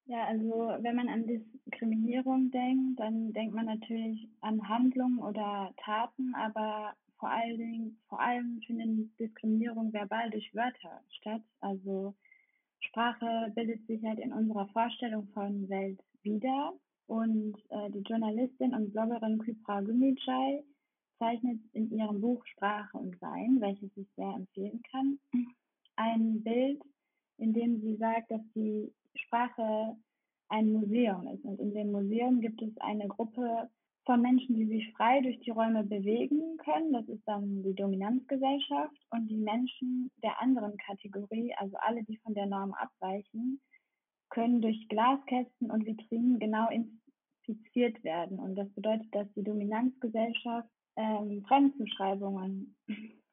Ja, 0.05 0.25
also 0.25 0.77
wenn 0.79 0.95
man 0.95 1.09
an 1.09 1.27
Diskriminierung 1.27 2.49
denkt, 2.51 2.99
dann 2.99 3.33
denkt 3.33 3.53
man 3.53 3.65
natürlich 3.65 4.29
an 4.39 4.69
Handlungen 4.69 5.19
oder 5.19 5.73
Taten, 5.77 6.33
aber 6.33 6.95
vor 7.19 7.29
allen 7.29 7.57
Dingen, 7.57 7.99
vor 8.07 8.19
allem 8.19 8.61
finden 8.61 9.15
Diskriminierung 9.19 9.91
verbal 9.93 10.29
durch 10.29 10.53
Wörter 10.53 11.01
statt. 11.09 11.41
Also 11.59 12.15
Sprache 12.79 13.51
bildet 13.55 13.85
sich 13.87 14.03
halt 14.03 14.19
in 14.19 14.33
unserer 14.33 14.67
Vorstellung 14.67 15.27
von 15.33 15.67
Welt 15.69 15.99
wieder. 16.21 16.73
Und 17.07 17.55
äh, 17.69 17.89
die 17.91 18.01
Journalistin 18.01 18.73
und 18.73 18.91
Bloggerin 18.91 19.39
Kypra 19.39 19.81
Gümicay 19.81 20.63
zeichnet 21.19 21.59
in 21.73 21.89
ihrem 21.91 22.21
Buch 22.21 22.45
Sprache 22.45 22.97
und 22.97 23.17
Sein, 23.19 23.57
welches 23.59 23.89
ich 23.95 24.07
sehr 24.15 24.33
empfehlen 24.35 24.81
kann, 24.91 25.17
ein 25.95 26.43
Bild, 26.43 26.81
in 27.37 27.53
dem 27.53 27.81
sie 27.81 27.95
sagt, 27.95 28.29
dass 28.29 28.41
die 28.55 28.93
Sprache 29.15 29.95
ein 30.49 30.71
Museum 30.71 31.27
ist. 31.27 31.43
Und 31.43 31.59
in 31.59 31.73
dem 31.73 31.91
Museum 31.91 32.39
gibt 32.41 32.61
es 32.61 32.77
eine 32.79 33.07
Gruppe 33.07 33.69
von 34.07 34.21
Menschen, 34.21 34.55
die 34.55 34.65
sich 34.65 34.93
frei 34.93 35.19
durch 35.19 35.37
die 35.41 35.51
Räume 35.51 35.83
bewegen 35.83 36.57
können. 36.59 36.93
Das 36.93 37.07
ist 37.09 37.27
dann 37.27 37.61
die 37.61 37.75
Dominanzgesellschaft. 37.75 38.95
Und 39.11 39.27
die 39.27 39.37
Menschen 39.37 40.09
der 40.23 40.41
anderen 40.41 40.77
Kategorie, 40.77 41.53
also 41.57 41.75
alle, 41.81 42.03
die 42.05 42.17
von 42.23 42.33
der 42.33 42.45
Norm 42.45 42.73
abweichen, 42.73 43.59
können 44.29 44.61
durch 44.61 44.87
Glaskästen 44.87 45.69
und 45.69 45.85
Vitrinen 45.85 46.39
genau 46.39 46.69
infiziert 46.69 48.01
werden. 48.05 48.39
Und 48.39 48.55
das 48.55 48.69
bedeutet, 48.73 49.13
dass 49.13 49.27
die 49.33 49.43
Dominanzgesellschaft 49.43 50.69
ähm, 50.95 51.43
Fremdzuschreibungen 51.45 52.77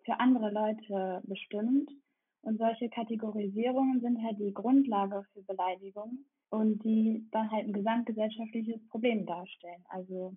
für 0.04 0.18
andere 0.18 0.50
Leute 0.50 1.22
bestimmt. 1.24 1.88
Und 2.42 2.58
solche 2.58 2.88
Kategorisierungen 2.88 4.00
sind 4.00 4.20
halt 4.22 4.40
die 4.40 4.52
Grundlage 4.52 5.22
für 5.32 5.42
Beleidigung 5.42 6.24
und 6.50 6.82
die 6.84 7.28
dann 7.30 7.50
halt 7.52 7.68
ein 7.68 7.72
gesamtgesellschaftliches 7.72 8.86
Problem 8.88 9.24
darstellen. 9.24 9.84
Also 9.88 10.36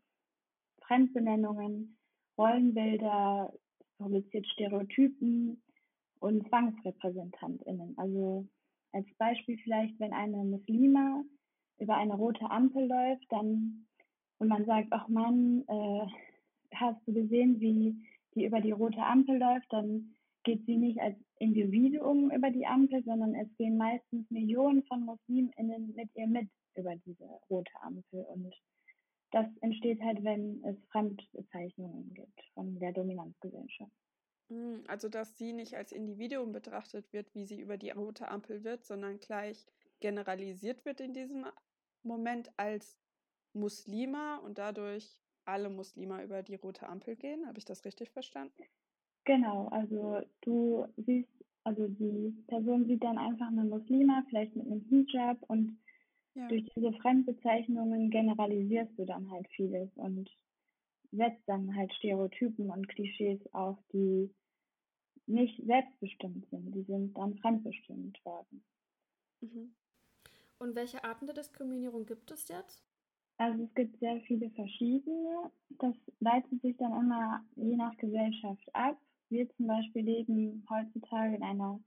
Fremdbenennungen, 0.87 1.97
Rollenbilder, 2.37 3.53
publiziert 3.97 4.47
Stereotypen 4.47 5.61
und 6.19 6.47
ZwangsrepräsentantInnen. 6.49 7.97
Also 7.97 8.47
als 8.91 9.07
Beispiel 9.17 9.57
vielleicht, 9.63 9.99
wenn 9.99 10.13
eine 10.13 10.37
Muslima 10.43 11.23
über 11.79 11.95
eine 11.95 12.15
rote 12.15 12.49
Ampel 12.49 12.87
läuft, 12.87 13.25
dann 13.29 13.87
und 14.39 14.49
man 14.49 14.65
sagt, 14.65 14.89
ach 14.91 15.07
Mann, 15.07 15.63
äh, 15.67 16.07
hast 16.73 16.99
du 17.07 17.13
gesehen, 17.13 17.59
wie 17.59 17.95
die 18.35 18.45
über 18.45 18.61
die 18.61 18.71
rote 18.71 19.01
Ampel 19.01 19.37
läuft, 19.37 19.71
dann 19.71 20.13
geht 20.43 20.65
sie 20.65 20.77
nicht 20.77 20.99
als 20.99 21.17
Individuum 21.39 22.31
über 22.31 22.51
die 22.51 22.65
Ampel, 22.65 23.03
sondern 23.03 23.35
es 23.35 23.47
gehen 23.57 23.77
meistens 23.77 24.29
Millionen 24.29 24.83
von 24.83 25.03
MuslimInnen 25.03 25.93
mit 25.95 26.09
ihr 26.15 26.27
mit 26.27 26.49
über 26.75 26.95
diese 27.05 27.25
rote 27.49 27.71
Ampel. 27.81 28.25
Und 28.33 28.53
das 29.31 29.47
entsteht 29.61 30.01
halt, 30.01 30.23
wenn 30.23 30.63
es 30.63 30.77
Fremdbezeichnungen 30.91 32.13
gibt 32.13 32.41
von 32.53 32.79
der 32.79 32.93
Dominanzgesellschaft. 32.93 33.91
Hm, 34.49 34.83
also, 34.87 35.09
dass 35.09 35.37
sie 35.37 35.53
nicht 35.53 35.75
als 35.75 35.91
Individuum 35.91 36.51
betrachtet 36.53 37.11
wird, 37.13 37.33
wie 37.35 37.45
sie 37.45 37.59
über 37.59 37.77
die 37.77 37.89
rote 37.91 38.29
Ampel 38.29 38.63
wird, 38.63 38.85
sondern 38.85 39.19
gleich 39.19 39.65
generalisiert 39.99 40.85
wird 40.85 41.01
in 41.01 41.13
diesem 41.13 41.45
Moment 42.03 42.51
als 42.57 42.97
Muslima 43.53 44.37
und 44.37 44.57
dadurch 44.57 45.21
alle 45.45 45.69
Muslime 45.69 46.23
über 46.23 46.43
die 46.43 46.55
rote 46.55 46.87
Ampel 46.87 47.15
gehen. 47.15 47.47
Habe 47.47 47.57
ich 47.59 47.65
das 47.65 47.83
richtig 47.85 48.11
verstanden? 48.11 48.63
Genau, 49.25 49.67
also 49.67 50.21
du 50.41 50.87
siehst, 50.95 51.29
also 51.63 51.87
die 51.87 52.33
Person 52.47 52.85
sieht 52.87 53.03
dann 53.03 53.17
einfach 53.17 53.47
eine 53.47 53.65
Muslima, 53.65 54.23
vielleicht 54.29 54.55
mit 54.55 54.65
einem 54.65 54.81
Hijab 54.89 55.37
und 55.49 55.77
ja. 56.37 56.47
Durch 56.49 56.63
diese 56.75 56.93
Fremdbezeichnungen 56.93 58.11
generalisierst 58.11 58.97
du 58.97 59.05
dann 59.05 59.31
halt 59.31 59.47
vieles 59.55 59.89
und 59.95 60.29
setzt 61.11 61.41
dann 61.47 61.75
halt 61.75 61.91
Stereotypen 61.95 62.69
und 62.69 62.87
Klischees 62.87 63.39
auf, 63.53 63.77
die 63.91 64.29
nicht 65.25 65.65
selbstbestimmt 65.65 66.47
sind. 66.51 66.75
Die 66.75 66.83
sind 66.83 67.17
dann 67.17 67.37
fremdbestimmt 67.39 68.23
worden. 68.23 68.63
Mhm. 69.41 69.73
Und 70.59 70.75
welche 70.75 71.03
Arten 71.03 71.25
der 71.25 71.35
Diskriminierung 71.35 72.05
gibt 72.05 72.29
es 72.29 72.47
jetzt? 72.49 72.83
Also 73.37 73.63
es 73.63 73.73
gibt 73.73 73.99
sehr 73.99 74.21
viele 74.21 74.51
verschiedene. 74.51 75.51
Das 75.69 75.95
leitet 76.19 76.61
sich 76.61 76.77
dann 76.77 76.93
immer 76.93 77.43
je 77.55 77.75
nach 77.75 77.97
Gesellschaft 77.97 78.63
ab. 78.73 78.99
Wir 79.29 79.49
zum 79.55 79.67
Beispiel 79.67 80.03
leben 80.03 80.65
heutzutage 80.69 81.35
in 81.35 81.43
einer 81.43 81.79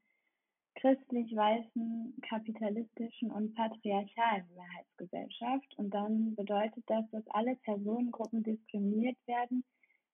christlich-weißen, 0.76 2.14
kapitalistischen 2.28 3.30
und 3.30 3.54
patriarchalen 3.54 4.46
Mehrheitsgesellschaft. 4.54 5.78
Und 5.78 5.92
dann 5.92 6.34
bedeutet 6.34 6.84
das, 6.86 7.04
dass 7.10 7.26
alle 7.28 7.56
Personengruppen 7.56 8.42
diskriminiert 8.42 9.16
werden, 9.26 9.64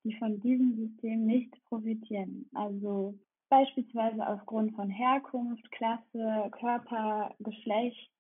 die 0.04 0.14
von 0.14 0.40
diesem 0.40 0.76
System 0.76 1.26
nicht 1.26 1.52
profitieren. 1.66 2.48
Also 2.54 3.14
beispielsweise 3.48 4.26
aufgrund 4.26 4.74
von 4.74 4.90
Herkunft, 4.90 5.70
Klasse, 5.72 6.50
Körper, 6.52 7.34
Geschlecht, 7.40 8.10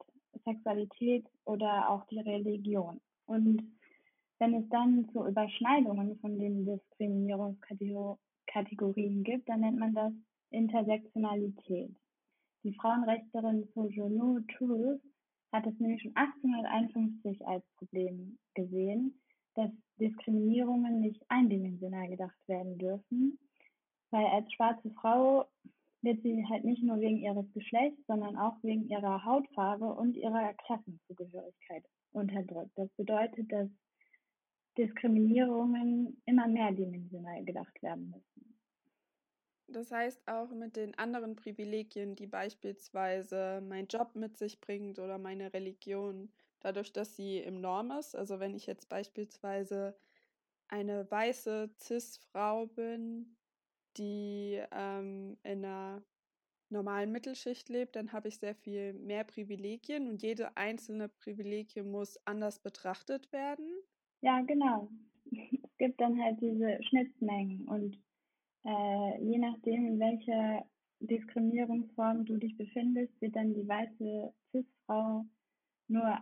Sexualität 0.44 1.26
oder 1.44 1.88
auch 1.90 2.06
die 2.06 2.20
Religion. 2.20 3.00
Und 3.26 3.62
wenn 4.38 4.54
es 4.54 4.68
dann 4.68 5.08
zu 5.12 5.26
Überschneidungen 5.26 6.18
von 6.18 6.38
den 6.38 6.66
Diskriminierungskategorien 6.66 9.24
gibt, 9.24 9.48
dann 9.48 9.60
nennt 9.60 9.78
man 9.78 9.94
das 9.94 10.12
Intersektionalität. 10.50 11.96
Die 12.66 12.74
Frauenrechtlerin 12.74 13.68
Sojourner 13.76 14.44
Truth 14.58 15.00
hat 15.52 15.64
es 15.68 15.78
nämlich 15.78 16.02
schon 16.02 16.16
1851 16.16 17.46
als 17.46 17.64
Problem 17.76 18.40
gesehen, 18.54 19.20
dass 19.54 19.70
Diskriminierungen 20.00 20.98
nicht 20.98 21.22
eindimensional 21.28 22.08
gedacht 22.08 22.36
werden 22.48 22.76
dürfen, 22.76 23.38
weil 24.10 24.26
als 24.26 24.52
schwarze 24.52 24.90
Frau 25.00 25.46
wird 26.02 26.20
sie 26.24 26.44
halt 26.48 26.64
nicht 26.64 26.82
nur 26.82 26.98
wegen 26.98 27.18
ihres 27.18 27.46
Geschlechts, 27.52 28.04
sondern 28.08 28.36
auch 28.36 28.60
wegen 28.64 28.88
ihrer 28.88 29.24
Hautfarbe 29.24 29.86
und 29.94 30.16
ihrer 30.16 30.52
Klassenzugehörigkeit 30.54 31.84
unterdrückt. 32.10 32.72
Das 32.74 32.90
bedeutet, 32.96 33.52
dass 33.52 33.68
Diskriminierungen 34.76 36.20
immer 36.26 36.48
mehrdimensional 36.48 37.44
gedacht 37.44 37.80
werden 37.80 38.10
müssen. 38.10 38.55
Das 39.68 39.90
heißt 39.90 40.28
auch 40.28 40.50
mit 40.50 40.76
den 40.76 40.96
anderen 40.96 41.34
Privilegien, 41.36 42.14
die 42.14 42.26
beispielsweise 42.26 43.60
mein 43.66 43.86
Job 43.88 44.14
mit 44.14 44.36
sich 44.36 44.60
bringt 44.60 44.98
oder 44.98 45.18
meine 45.18 45.52
Religion, 45.52 46.32
dadurch, 46.60 46.92
dass 46.92 47.16
sie 47.16 47.38
im 47.38 47.60
Norm 47.60 47.90
ist. 47.90 48.14
Also 48.14 48.38
wenn 48.38 48.54
ich 48.54 48.66
jetzt 48.66 48.88
beispielsweise 48.88 49.96
eine 50.68 51.10
weiße 51.10 51.70
CIS-Frau 51.78 52.66
bin, 52.66 53.36
die 53.96 54.62
ähm, 54.72 55.36
in 55.42 55.64
einer 55.64 56.04
normalen 56.68 57.12
Mittelschicht 57.12 57.68
lebt, 57.68 57.96
dann 57.96 58.12
habe 58.12 58.28
ich 58.28 58.38
sehr 58.38 58.54
viel 58.54 58.92
mehr 58.94 59.24
Privilegien 59.24 60.08
und 60.08 60.22
jede 60.22 60.56
einzelne 60.56 61.08
Privilegie 61.08 61.82
muss 61.82 62.18
anders 62.26 62.60
betrachtet 62.60 63.32
werden. 63.32 63.68
Ja, 64.22 64.40
genau. 64.42 64.90
Es 65.62 65.78
gibt 65.78 66.00
dann 66.00 66.18
halt 66.22 66.40
diese 66.40 66.82
Schnittmengen 66.84 67.68
und 67.68 67.98
äh, 68.66 69.22
je 69.22 69.38
nachdem, 69.38 69.86
in 69.86 69.98
welcher 70.00 70.66
Diskriminierungsform 71.00 72.24
du 72.24 72.36
dich 72.36 72.56
befindest, 72.56 73.20
wird 73.20 73.36
dann 73.36 73.54
die 73.54 73.68
weiße 73.68 74.34
Cis-Frau 74.50 75.24
nur 75.88 76.18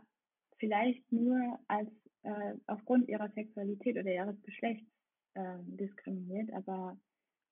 vielleicht 0.58 1.10
nur 1.10 1.58
als 1.68 1.90
äh, 2.22 2.54
aufgrund 2.66 3.08
ihrer 3.08 3.30
Sexualität 3.30 3.96
oder 3.96 4.12
ihres 4.12 4.40
Geschlechts 4.42 4.86
äh, 5.34 5.58
diskriminiert, 5.62 6.52
aber 6.52 6.98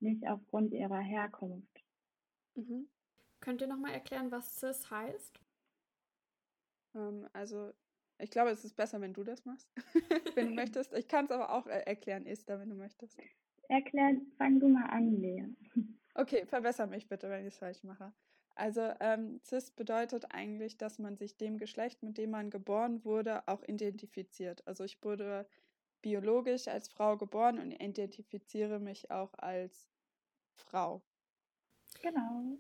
nicht 0.01 0.27
aufgrund 0.27 0.73
ihrer 0.73 1.01
Herkunft. 1.01 1.85
Mhm. 2.55 2.89
Könnt 3.41 3.61
ihr 3.61 3.67
nochmal 3.67 3.93
erklären, 3.93 4.31
was 4.31 4.61
CIS 4.61 4.91
heißt? 4.91 5.41
Ähm, 6.95 7.29
also, 7.33 7.73
ich 8.19 8.31
glaube, 8.31 8.51
es 8.51 8.65
ist 8.65 8.77
besser, 8.77 9.01
wenn 9.01 9.15
du 9.15 9.25
das 9.25 9.45
machst, 9.45 9.69
wenn 10.37 10.49
du 10.49 10.55
möchtest. 10.55 10.93
Ich 10.93 11.09
kann 11.09 11.25
es 11.25 11.31
aber 11.31 11.53
auch 11.53 11.67
äh, 11.67 11.81
erklären, 11.81 12.27
Esther, 12.27 12.61
wenn 12.61 12.71
du 12.71 12.77
möchtest. 12.77 13.19
Erklären, 13.69 14.33
fang 14.37 14.61
du 14.61 14.69
mal 14.69 14.87
an, 14.87 15.21
Lea. 15.21 15.45
Okay, 16.15 16.45
verbessere 16.45 16.89
mich 16.89 17.09
bitte, 17.09 17.31
wenn 17.31 17.41
ich 17.41 17.55
es 17.55 17.59
falsch 17.59 17.83
mache. 17.85 18.13
Also 18.55 18.93
ähm, 19.01 19.41
cis 19.45 19.71
bedeutet 19.71 20.27
eigentlich, 20.35 20.77
dass 20.77 20.99
man 20.99 21.17
sich 21.17 21.37
dem 21.39 21.57
Geschlecht, 21.57 22.03
mit 22.03 22.19
dem 22.19 22.31
man 22.31 22.51
geboren 22.51 23.03
wurde, 23.05 23.49
auch 23.49 23.63
identifiziert. 23.63 24.67
Also 24.67 24.85
ich 24.85 25.03
wurde 25.03 25.47
biologisch 26.03 26.69
als 26.69 26.89
Frau 26.89 27.17
geboren 27.17 27.59
und 27.59 27.73
identifiziere 27.73 28.79
mich 28.79 29.11
auch 29.11 29.33
als 29.39 29.89
Frau. 30.55 31.01
Genau. 32.03 32.59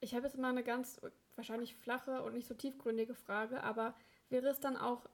Ich 0.00 0.14
habe 0.14 0.26
jetzt 0.26 0.38
mal 0.38 0.50
eine 0.50 0.64
ganz 0.64 1.00
wahrscheinlich 1.36 1.76
flache 1.76 2.22
und 2.22 2.34
nicht 2.34 2.48
so 2.48 2.54
tiefgründige 2.54 3.14
Frage, 3.14 3.62
aber 3.62 3.94
wäre 4.28 4.48
es 4.48 4.60
dann 4.60 4.76
auch 4.76 5.06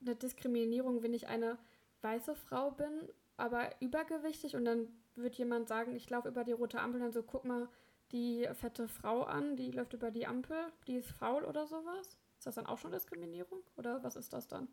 eine 0.00 0.16
Diskriminierung, 0.16 1.02
wenn 1.02 1.12
ich 1.12 1.28
eine 1.28 1.58
weiße 2.00 2.34
Frau 2.34 2.70
bin, 2.70 3.08
aber 3.36 3.70
übergewichtig 3.80 4.56
und 4.56 4.64
dann 4.64 4.88
wird 5.14 5.36
jemand 5.36 5.68
sagen, 5.68 5.94
ich 5.94 6.08
laufe 6.10 6.28
über 6.28 6.44
die 6.44 6.52
rote 6.52 6.80
Ampel 6.80 7.00
und 7.00 7.06
dann 7.06 7.12
so, 7.12 7.22
guck 7.22 7.44
mal 7.44 7.68
die 8.12 8.46
fette 8.52 8.88
Frau 8.88 9.22
an, 9.22 9.56
die 9.56 9.70
läuft 9.70 9.92
über 9.92 10.10
die 10.10 10.26
Ampel, 10.26 10.56
die 10.86 10.96
ist 10.96 11.10
faul 11.10 11.44
oder 11.44 11.66
sowas? 11.66 12.18
Ist 12.38 12.46
das 12.46 12.54
dann 12.54 12.66
auch 12.66 12.78
schon 12.78 12.92
Diskriminierung 12.92 13.62
oder 13.76 14.02
was 14.02 14.16
ist 14.16 14.32
das 14.32 14.48
dann? 14.48 14.68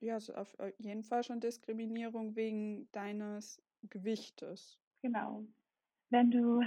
Ja, 0.00 0.14
also 0.14 0.34
auf 0.34 0.56
jeden 0.78 1.04
Fall 1.04 1.22
schon 1.22 1.40
Diskriminierung 1.40 2.34
wegen 2.34 2.90
deines 2.92 3.62
Gewichtes. 3.82 4.78
Genau. 5.02 5.44
Wenn 6.10 6.30
du 6.30 6.60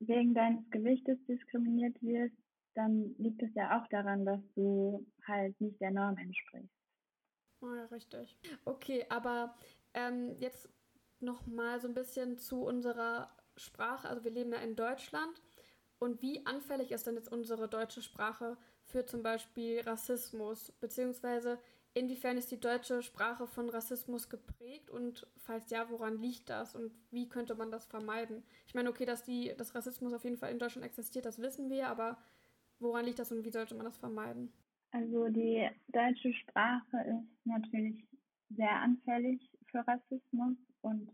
wegen 0.00 0.34
deines 0.34 0.68
Gewichtes 0.70 1.18
diskriminiert 1.26 2.00
wirst, 2.02 2.36
dann 2.74 3.14
liegt 3.18 3.42
es 3.42 3.54
ja 3.54 3.80
auch 3.80 3.88
daran, 3.88 4.24
dass 4.24 4.40
du 4.54 5.06
halt 5.26 5.60
nicht 5.60 5.80
der 5.80 5.90
Norm 5.90 6.16
entsprichst. 6.18 6.75
Oh 7.60 7.74
ja, 7.74 7.84
richtig. 7.86 8.36
Okay, 8.64 9.06
aber 9.08 9.54
ähm, 9.94 10.34
jetzt 10.38 10.68
noch 11.20 11.46
mal 11.46 11.80
so 11.80 11.88
ein 11.88 11.94
bisschen 11.94 12.36
zu 12.38 12.62
unserer 12.62 13.30
Sprache. 13.56 14.08
Also 14.08 14.24
wir 14.24 14.30
leben 14.30 14.52
ja 14.52 14.58
in 14.58 14.76
Deutschland. 14.76 15.42
Und 15.98 16.20
wie 16.20 16.44
anfällig 16.46 16.92
ist 16.92 17.06
denn 17.06 17.14
jetzt 17.16 17.32
unsere 17.32 17.68
deutsche 17.68 18.02
Sprache 18.02 18.58
für 18.84 19.06
zum 19.06 19.22
Beispiel 19.22 19.80
Rassismus? 19.80 20.72
Beziehungsweise 20.80 21.58
inwiefern 21.94 22.36
ist 22.36 22.50
die 22.50 22.60
deutsche 22.60 23.02
Sprache 23.02 23.46
von 23.46 23.70
Rassismus 23.70 24.28
geprägt 24.28 24.90
und 24.90 25.26
falls 25.38 25.70
ja, 25.70 25.88
woran 25.88 26.18
liegt 26.20 26.50
das 26.50 26.74
und 26.74 26.92
wie 27.10 27.28
könnte 27.30 27.54
man 27.54 27.70
das 27.70 27.86
vermeiden? 27.86 28.44
Ich 28.66 28.74
meine, 28.74 28.90
okay, 28.90 29.06
dass 29.06 29.24
die, 29.24 29.54
dass 29.56 29.74
Rassismus 29.74 30.12
auf 30.12 30.24
jeden 30.24 30.36
Fall 30.36 30.52
in 30.52 30.58
Deutschland 30.58 30.84
existiert, 30.86 31.24
das 31.24 31.38
wissen 31.40 31.70
wir, 31.70 31.88
aber 31.88 32.18
woran 32.80 33.06
liegt 33.06 33.18
das 33.18 33.32
und 33.32 33.44
wie 33.44 33.50
sollte 33.50 33.74
man 33.74 33.86
das 33.86 33.96
vermeiden? 33.96 34.52
Also 34.92 35.28
die 35.28 35.68
deutsche 35.88 36.32
Sprache 36.32 36.98
ist 37.08 37.46
natürlich 37.46 38.06
sehr 38.50 38.80
anfällig 38.80 39.40
für 39.70 39.86
Rassismus 39.86 40.56
und 40.82 41.10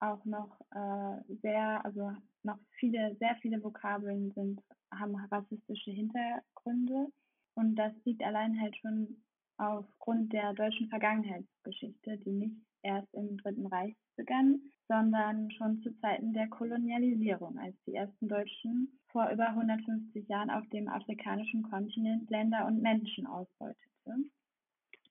auch 0.00 0.24
noch 0.24 0.60
äh, 0.72 1.34
sehr, 1.42 1.84
also 1.84 2.12
noch 2.42 2.58
viele, 2.78 3.16
sehr 3.16 3.36
viele 3.40 3.62
Vokabeln 3.62 4.30
sind, 4.32 4.60
haben 4.92 5.16
rassistische 5.16 5.90
Hintergründe. 5.90 7.08
Und 7.54 7.76
das 7.76 7.92
liegt 8.04 8.22
allein 8.22 8.60
halt 8.60 8.76
schon 8.76 9.16
aufgrund 9.56 10.32
der 10.32 10.52
deutschen 10.52 10.88
Vergangenheitsgeschichte, 10.88 12.18
die 12.18 12.32
nicht 12.32 12.56
erst 12.82 13.12
im 13.14 13.38
Dritten 13.38 13.66
Reich 13.66 13.96
begann, 14.16 14.60
sondern 14.88 15.50
schon 15.52 15.80
zu 15.82 15.90
Zeiten 16.00 16.32
der 16.32 16.48
Kolonialisierung, 16.48 17.58
als 17.58 17.74
die 17.86 17.94
ersten 17.94 18.28
Deutschen 18.28 18.98
vor 19.16 19.30
über 19.30 19.48
150 19.48 20.28
Jahren 20.28 20.50
auf 20.50 20.68
dem 20.68 20.88
afrikanischen 20.88 21.62
Kontinent 21.62 22.28
Länder 22.28 22.66
und 22.66 22.82
Menschen 22.82 23.26
ausbeutete. 23.26 24.28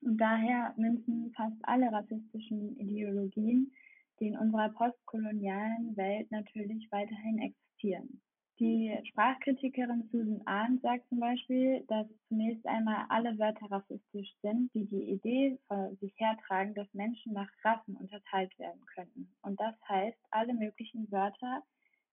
Und 0.00 0.16
daher 0.16 0.72
münzen 0.76 1.32
fast 1.34 1.56
alle 1.62 1.90
rassistischen 1.90 2.76
Ideologien, 2.76 3.72
die 4.20 4.28
in 4.28 4.38
unserer 4.38 4.68
postkolonialen 4.68 5.96
Welt 5.96 6.30
natürlich 6.30 6.86
weiterhin 6.92 7.40
existieren. 7.40 8.22
Die 8.60 8.96
Sprachkritikerin 9.08 10.08
Susan 10.12 10.40
Arndt 10.44 10.82
sagt 10.82 11.08
zum 11.08 11.18
Beispiel, 11.18 11.84
dass 11.88 12.06
zunächst 12.28 12.64
einmal 12.64 13.06
alle 13.08 13.36
Wörter 13.40 13.68
rassistisch 13.72 14.32
sind, 14.40 14.72
die 14.72 14.86
die 14.86 15.10
Idee 15.10 15.58
vor 15.66 15.90
sich 16.00 16.14
hertragen, 16.16 16.74
dass 16.74 16.86
Menschen 16.94 17.32
nach 17.32 17.50
Rassen 17.64 17.96
unterteilt 17.96 18.56
werden 18.60 18.86
könnten. 18.94 19.34
Und 19.42 19.58
das 19.58 19.74
heißt, 19.88 20.18
alle 20.30 20.54
möglichen 20.54 21.10
Wörter, 21.10 21.64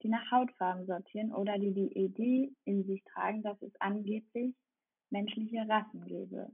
die 0.03 0.09
nach 0.09 0.29
Hautfarben 0.31 0.85
sortieren 0.85 1.33
oder 1.33 1.57
die 1.57 1.73
die 1.73 1.93
Idee 1.97 2.51
in 2.65 2.83
sich 2.83 3.03
tragen, 3.05 3.41
dass 3.41 3.61
es 3.61 3.73
angeblich 3.79 4.53
menschliche 5.09 5.67
Rassen 5.67 6.05
gäbe. 6.05 6.51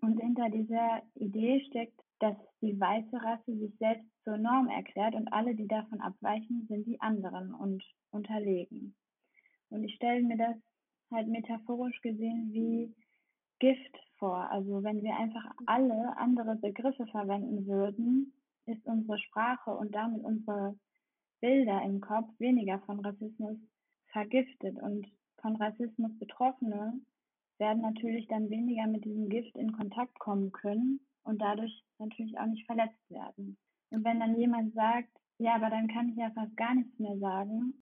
Und 0.00 0.20
hinter 0.20 0.50
dieser 0.50 1.02
Idee 1.14 1.60
steckt, 1.68 2.00
dass 2.18 2.36
die 2.62 2.78
weiße 2.78 3.22
Rasse 3.22 3.56
sich 3.56 3.76
selbst 3.78 4.06
zur 4.24 4.38
Norm 4.38 4.68
erklärt 4.68 5.14
und 5.14 5.28
alle, 5.32 5.54
die 5.54 5.68
davon 5.68 6.00
abweichen, 6.00 6.66
sind 6.68 6.86
die 6.86 7.00
anderen 7.00 7.52
und 7.54 7.84
unterlegen. 8.10 8.94
Und 9.68 9.84
ich 9.84 9.94
stelle 9.94 10.22
mir 10.22 10.36
das 10.36 10.56
halt 11.10 11.28
metaphorisch 11.28 12.00
gesehen 12.00 12.52
wie 12.52 12.94
Gift 13.58 13.96
vor. 14.18 14.50
Also 14.50 14.82
wenn 14.82 15.02
wir 15.02 15.16
einfach 15.16 15.44
alle 15.66 16.16
andere 16.16 16.56
Begriffe 16.56 17.06
verwenden 17.06 17.66
würden, 17.66 18.32
ist 18.66 18.84
unsere 18.86 19.18
Sprache 19.18 19.70
und 19.70 19.94
damit 19.94 20.24
unsere 20.24 20.78
Bilder 21.40 21.82
im 21.82 22.00
Kopf 22.00 22.28
weniger 22.38 22.78
von 22.80 23.00
Rassismus 23.00 23.56
vergiftet. 24.12 24.80
Und 24.80 25.06
von 25.40 25.56
Rassismus 25.56 26.18
Betroffene 26.18 27.00
werden 27.58 27.82
natürlich 27.82 28.26
dann 28.28 28.50
weniger 28.50 28.86
mit 28.86 29.04
diesem 29.04 29.28
Gift 29.28 29.56
in 29.56 29.72
Kontakt 29.72 30.18
kommen 30.18 30.52
können 30.52 31.00
und 31.24 31.40
dadurch 31.40 31.84
natürlich 31.98 32.38
auch 32.38 32.46
nicht 32.46 32.66
verletzt 32.66 33.10
werden. 33.10 33.56
Und 33.90 34.04
wenn 34.04 34.20
dann 34.20 34.38
jemand 34.38 34.74
sagt, 34.74 35.10
ja, 35.38 35.54
aber 35.54 35.70
dann 35.70 35.88
kann 35.88 36.08
ich 36.08 36.16
ja 36.16 36.30
fast 36.30 36.56
gar 36.56 36.74
nichts 36.74 36.98
mehr 36.98 37.18
sagen, 37.18 37.82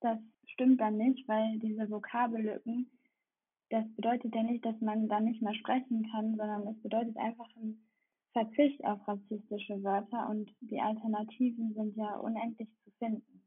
das 0.00 0.18
stimmt 0.46 0.80
dann 0.80 0.96
nicht, 0.96 1.26
weil 1.28 1.58
diese 1.58 1.90
Vokabellücken, 1.90 2.90
das 3.70 3.84
bedeutet 3.94 4.34
ja 4.34 4.42
nicht, 4.42 4.64
dass 4.64 4.80
man 4.80 5.08
dann 5.08 5.24
nicht 5.24 5.42
mehr 5.42 5.54
sprechen 5.54 6.08
kann, 6.10 6.36
sondern 6.36 6.66
es 6.68 6.80
bedeutet 6.82 7.16
einfach 7.16 7.48
ein 7.56 7.85
Verzicht 8.36 8.84
auf 8.84 9.08
rassistische 9.08 9.82
Wörter 9.82 10.28
und 10.28 10.54
die 10.60 10.78
Alternativen 10.78 11.72
sind 11.72 11.96
ja 11.96 12.16
unendlich 12.16 12.68
zu 12.84 12.90
finden. 12.98 13.42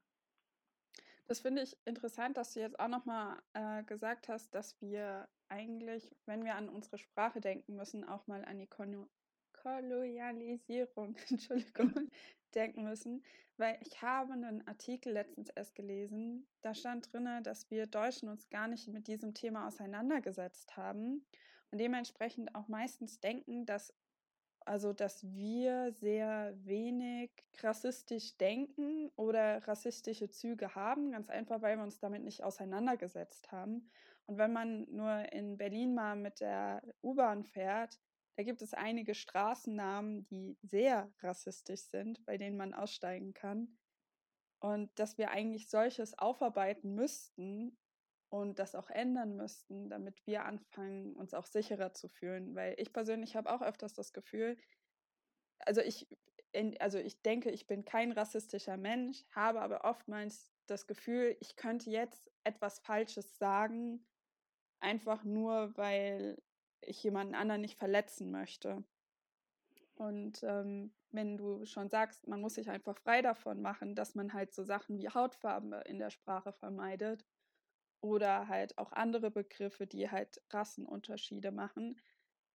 Das 1.27 1.41
finde 1.41 1.61
ich 1.61 1.77
interessant, 1.85 2.37
dass 2.37 2.55
du 2.55 2.61
jetzt 2.61 2.79
auch 2.79 2.87
nochmal 2.87 3.37
äh, 3.53 3.83
gesagt 3.83 4.29
hast, 4.29 4.55
dass 4.55 4.81
wir 4.81 5.29
eigentlich, 5.47 6.15
wenn 6.25 6.43
wir 6.43 6.55
an 6.55 6.69
unsere 6.69 6.97
Sprache 6.97 7.39
denken 7.39 7.75
müssen, 7.75 8.03
auch 8.03 8.25
mal 8.25 8.43
an 8.45 8.57
die 8.57 8.65
Kon 8.65 9.05
Kolonialisierung, 9.53 11.15
Entschuldigung, 11.29 11.93
denken 12.55 12.83
müssen, 12.83 13.23
weil 13.57 13.77
ich 13.81 14.01
habe 14.01 14.33
einen 14.33 14.67
Artikel 14.67 15.13
letztens 15.13 15.51
erst 15.51 15.75
gelesen, 15.75 16.47
da 16.61 16.73
stand 16.73 17.13
drin, 17.13 17.43
dass 17.43 17.69
wir 17.69 17.85
Deutschen 17.85 18.27
uns 18.27 18.49
gar 18.49 18.67
nicht 18.67 18.87
mit 18.87 19.07
diesem 19.07 19.35
Thema 19.35 19.67
auseinandergesetzt 19.67 20.77
haben 20.77 21.23
und 21.69 21.77
dementsprechend 21.77 22.55
auch 22.55 22.67
meistens 22.69 23.19
denken, 23.19 23.67
dass 23.67 23.93
also 24.69 24.93
dass 24.93 25.23
wir 25.33 25.91
sehr 25.93 26.53
wenig 26.63 27.31
rassistisch 27.63 28.37
denken 28.37 29.09
oder 29.15 29.67
rassistische 29.67 30.29
Züge 30.29 30.75
haben, 30.75 31.11
ganz 31.11 31.27
einfach, 31.31 31.63
weil 31.63 31.77
wir 31.77 31.83
uns 31.83 31.97
damit 31.97 32.23
nicht 32.23 32.43
auseinandergesetzt 32.43 33.51
haben. 33.51 33.89
Und 34.27 34.37
wenn 34.37 34.53
man 34.53 34.85
nur 34.91 35.33
in 35.33 35.57
Berlin 35.57 35.95
mal 35.95 36.15
mit 36.15 36.39
der 36.39 36.83
U-Bahn 37.01 37.43
fährt, 37.45 37.99
da 38.35 38.43
gibt 38.43 38.61
es 38.61 38.75
einige 38.75 39.15
Straßennamen, 39.15 40.27
die 40.27 40.55
sehr 40.61 41.11
rassistisch 41.21 41.81
sind, 41.81 42.23
bei 42.27 42.37
denen 42.37 42.55
man 42.55 42.75
aussteigen 42.75 43.33
kann. 43.33 43.75
Und 44.59 44.91
dass 44.99 45.17
wir 45.17 45.31
eigentlich 45.31 45.67
solches 45.67 46.15
aufarbeiten 46.19 46.93
müssten 46.93 47.75
und 48.29 48.59
das 48.59 48.75
auch 48.75 48.89
ändern 48.89 49.35
müssten, 49.35 49.89
damit 49.89 50.25
wir 50.25 50.45
anfangen, 50.45 51.15
uns 51.15 51.33
auch 51.33 51.47
sicherer 51.47 51.93
zu 51.93 52.07
fühlen. 52.07 52.55
Weil 52.55 52.75
ich 52.77 52.93
persönlich 52.93 53.35
habe 53.35 53.51
auch 53.51 53.61
öfters 53.61 53.93
das 53.93 54.13
Gefühl, 54.13 54.57
also 55.59 55.81
ich, 55.81 56.07
also 56.79 56.99
ich 56.99 57.21
denke, 57.21 57.49
ich 57.49 57.67
bin 57.67 57.85
kein 57.85 58.11
rassistischer 58.11 58.77
Mensch, 58.77 59.25
habe 59.31 59.61
aber 59.61 59.83
oftmals 59.83 60.51
das 60.67 60.85
Gefühl, 60.85 61.35
ich 61.39 61.55
könnte 61.55 61.89
jetzt 61.89 62.31
etwas 62.43 62.79
Falsches 62.79 63.37
sagen, 63.37 64.05
einfach 64.79 65.23
nur, 65.23 65.75
weil 65.75 66.41
ich 66.81 67.03
jemanden 67.03 67.35
anderen 67.35 67.61
nicht 67.61 67.77
verletzen 67.77 68.31
möchte. 68.31 68.83
Und 69.95 70.43
ähm, 70.43 70.93
wenn 71.11 71.35
du 71.35 71.65
schon 71.65 71.89
sagst, 71.89 72.27
man 72.27 72.39
muss 72.39 72.53
sich 72.53 72.69
einfach 72.69 72.97
frei 72.99 73.21
davon 73.21 73.61
machen, 73.61 73.95
dass 73.95 74.15
man 74.15 74.33
halt 74.33 74.53
so 74.53 74.63
Sachen 74.63 74.97
wie 74.97 75.09
Hautfarbe 75.09 75.83
in 75.87 75.97
der 75.99 76.11
Sprache 76.11 76.53
vermeidet 76.53 77.25
oder 78.01 78.47
halt 78.47 78.77
auch 78.77 78.91
andere 78.91 79.31
Begriffe, 79.31 79.87
die 79.87 80.09
halt 80.09 80.41
Rassenunterschiede 80.49 81.51
machen, 81.51 81.99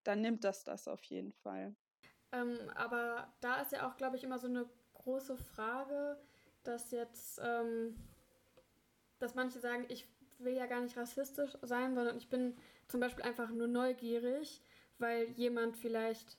dann 0.05 0.21
nimmt 0.21 0.45
das 0.45 0.65
das 0.65 0.89
auf 0.89 1.03
jeden 1.05 1.33
Fall. 1.33 1.75
Ähm, 2.33 2.59
aber 2.75 3.33
da 3.41 3.61
ist 3.61 3.73
ja 3.73 3.89
auch, 3.89 3.97
glaube 3.97 4.17
ich, 4.17 4.25
immer 4.25 4.39
so 4.39 4.49
eine 4.49 4.69
große 4.95 5.37
Frage, 5.37 6.19
dass 6.63 6.91
jetzt, 6.91 7.41
ähm, 7.43 7.97
dass 9.19 9.35
manche 9.35 9.61
sagen, 9.61 9.85
ich 9.89 10.09
will 10.39 10.55
ja 10.55 10.67
gar 10.67 10.81
nicht 10.81 10.97
rassistisch 10.97 11.57
sein, 11.63 11.95
sondern 11.95 12.17
ich 12.17 12.29
bin 12.29 12.57
zum 12.89 13.01
Beispiel 13.01 13.25
einfach 13.25 13.51
nur 13.51 13.69
neugierig, 13.69 14.63
weil 14.99 15.25
jemand 15.31 15.77
vielleicht 15.77 16.39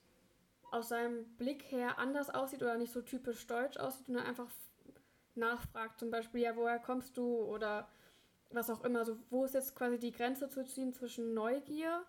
aus 0.71 0.89
seinem 0.89 1.25
Blick 1.37 1.71
her 1.71 1.97
anders 1.99 2.29
aussieht 2.29 2.61
oder 2.61 2.77
nicht 2.77 2.91
so 2.91 3.01
typisch 3.01 3.47
deutsch 3.47 3.77
aussieht 3.77 4.09
und 4.09 4.15
dann 4.15 4.25
einfach 4.25 4.49
nachfragt, 5.35 5.99
zum 5.99 6.11
Beispiel, 6.11 6.41
ja, 6.41 6.55
woher 6.55 6.79
kommst 6.79 7.17
du 7.17 7.37
oder 7.43 7.87
was 8.51 8.69
auch 8.69 8.83
immer. 8.83 9.05
So, 9.05 9.17
wo 9.29 9.45
ist 9.45 9.53
jetzt 9.53 9.75
quasi 9.75 9.99
die 9.99 10.11
Grenze 10.11 10.49
zu 10.49 10.63
ziehen 10.65 10.93
zwischen 10.93 11.33
Neugier 11.33 12.03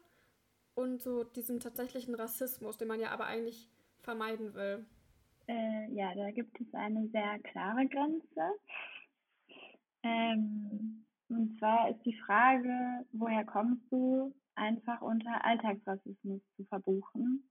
und 0.75 1.03
so 1.03 1.25
diesem 1.25 1.61
tatsächlichen 1.61 2.15
Rassismus, 2.15 2.77
den 2.77 2.89
man 2.89 3.01
ja 3.01 3.11
aber 3.11 3.27
eigentlich 3.27 3.71
vermeiden 4.01 4.55
will? 4.55 4.87
Äh, 5.49 5.93
ja, 5.93 6.15
da 6.15 6.31
gibt 6.31 6.61
es 6.61 6.75
eine 6.75 7.09
sehr 7.09 7.39
klare 7.41 7.87
Grenze. 7.87 8.53
Ähm, 10.03 11.05
und 11.29 11.59
zwar 11.59 11.91
ist 11.91 12.05
die 12.05 12.19
Frage, 12.25 13.05
woher 13.13 13.45
kommst 13.45 13.83
du, 13.91 14.35
einfach 14.55 15.03
unter 15.03 15.45
Alltagsrassismus 15.45 16.41
zu 16.57 16.65
verbuchen. 16.65 17.49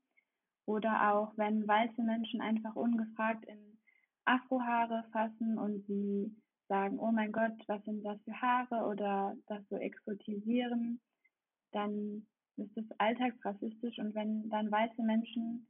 Oder 0.65 1.13
auch, 1.13 1.37
wenn 1.37 1.67
weiße 1.67 2.01
Menschen 2.01 2.41
einfach 2.41 2.75
ungefragt 2.75 3.45
in 3.45 3.77
Afrohaare 4.25 5.05
fassen 5.11 5.57
und 5.57 5.85
sie 5.85 6.35
sagen, 6.67 6.99
oh 6.99 7.11
mein 7.11 7.31
Gott, 7.31 7.53
was 7.67 7.83
sind 7.83 8.03
das 8.03 8.21
für 8.23 8.41
Haare 8.41 8.85
oder 8.87 9.35
das 9.47 9.61
so 9.69 9.77
exotisieren, 9.77 10.99
dann 11.71 12.25
ist 12.57 12.75
das 12.75 12.85
alltagsrassistisch 12.97 13.99
und 13.99 14.15
wenn 14.15 14.49
dann 14.49 14.71
weiße 14.71 15.01
Menschen, 15.01 15.67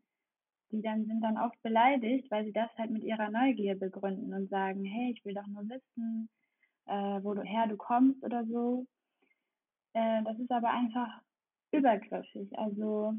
die 0.71 0.81
dann 0.81 1.05
sind 1.05 1.21
dann 1.21 1.37
oft 1.37 1.61
beleidigt, 1.61 2.29
weil 2.31 2.45
sie 2.45 2.53
das 2.53 2.69
halt 2.77 2.91
mit 2.91 3.03
ihrer 3.03 3.29
Neugier 3.29 3.77
begründen 3.77 4.33
und 4.33 4.49
sagen, 4.49 4.83
hey, 4.83 5.11
ich 5.11 5.23
will 5.25 5.33
doch 5.33 5.47
nur 5.47 5.63
wissen, 5.63 6.29
äh, 6.85 7.19
woher 7.23 7.67
du 7.67 7.77
kommst 7.77 8.23
oder 8.23 8.45
so. 8.45 8.85
Äh, 9.93 10.23
das 10.23 10.37
ist 10.39 10.51
aber 10.51 10.69
einfach 10.69 11.21
übergriffig. 11.71 12.57
Also 12.57 13.13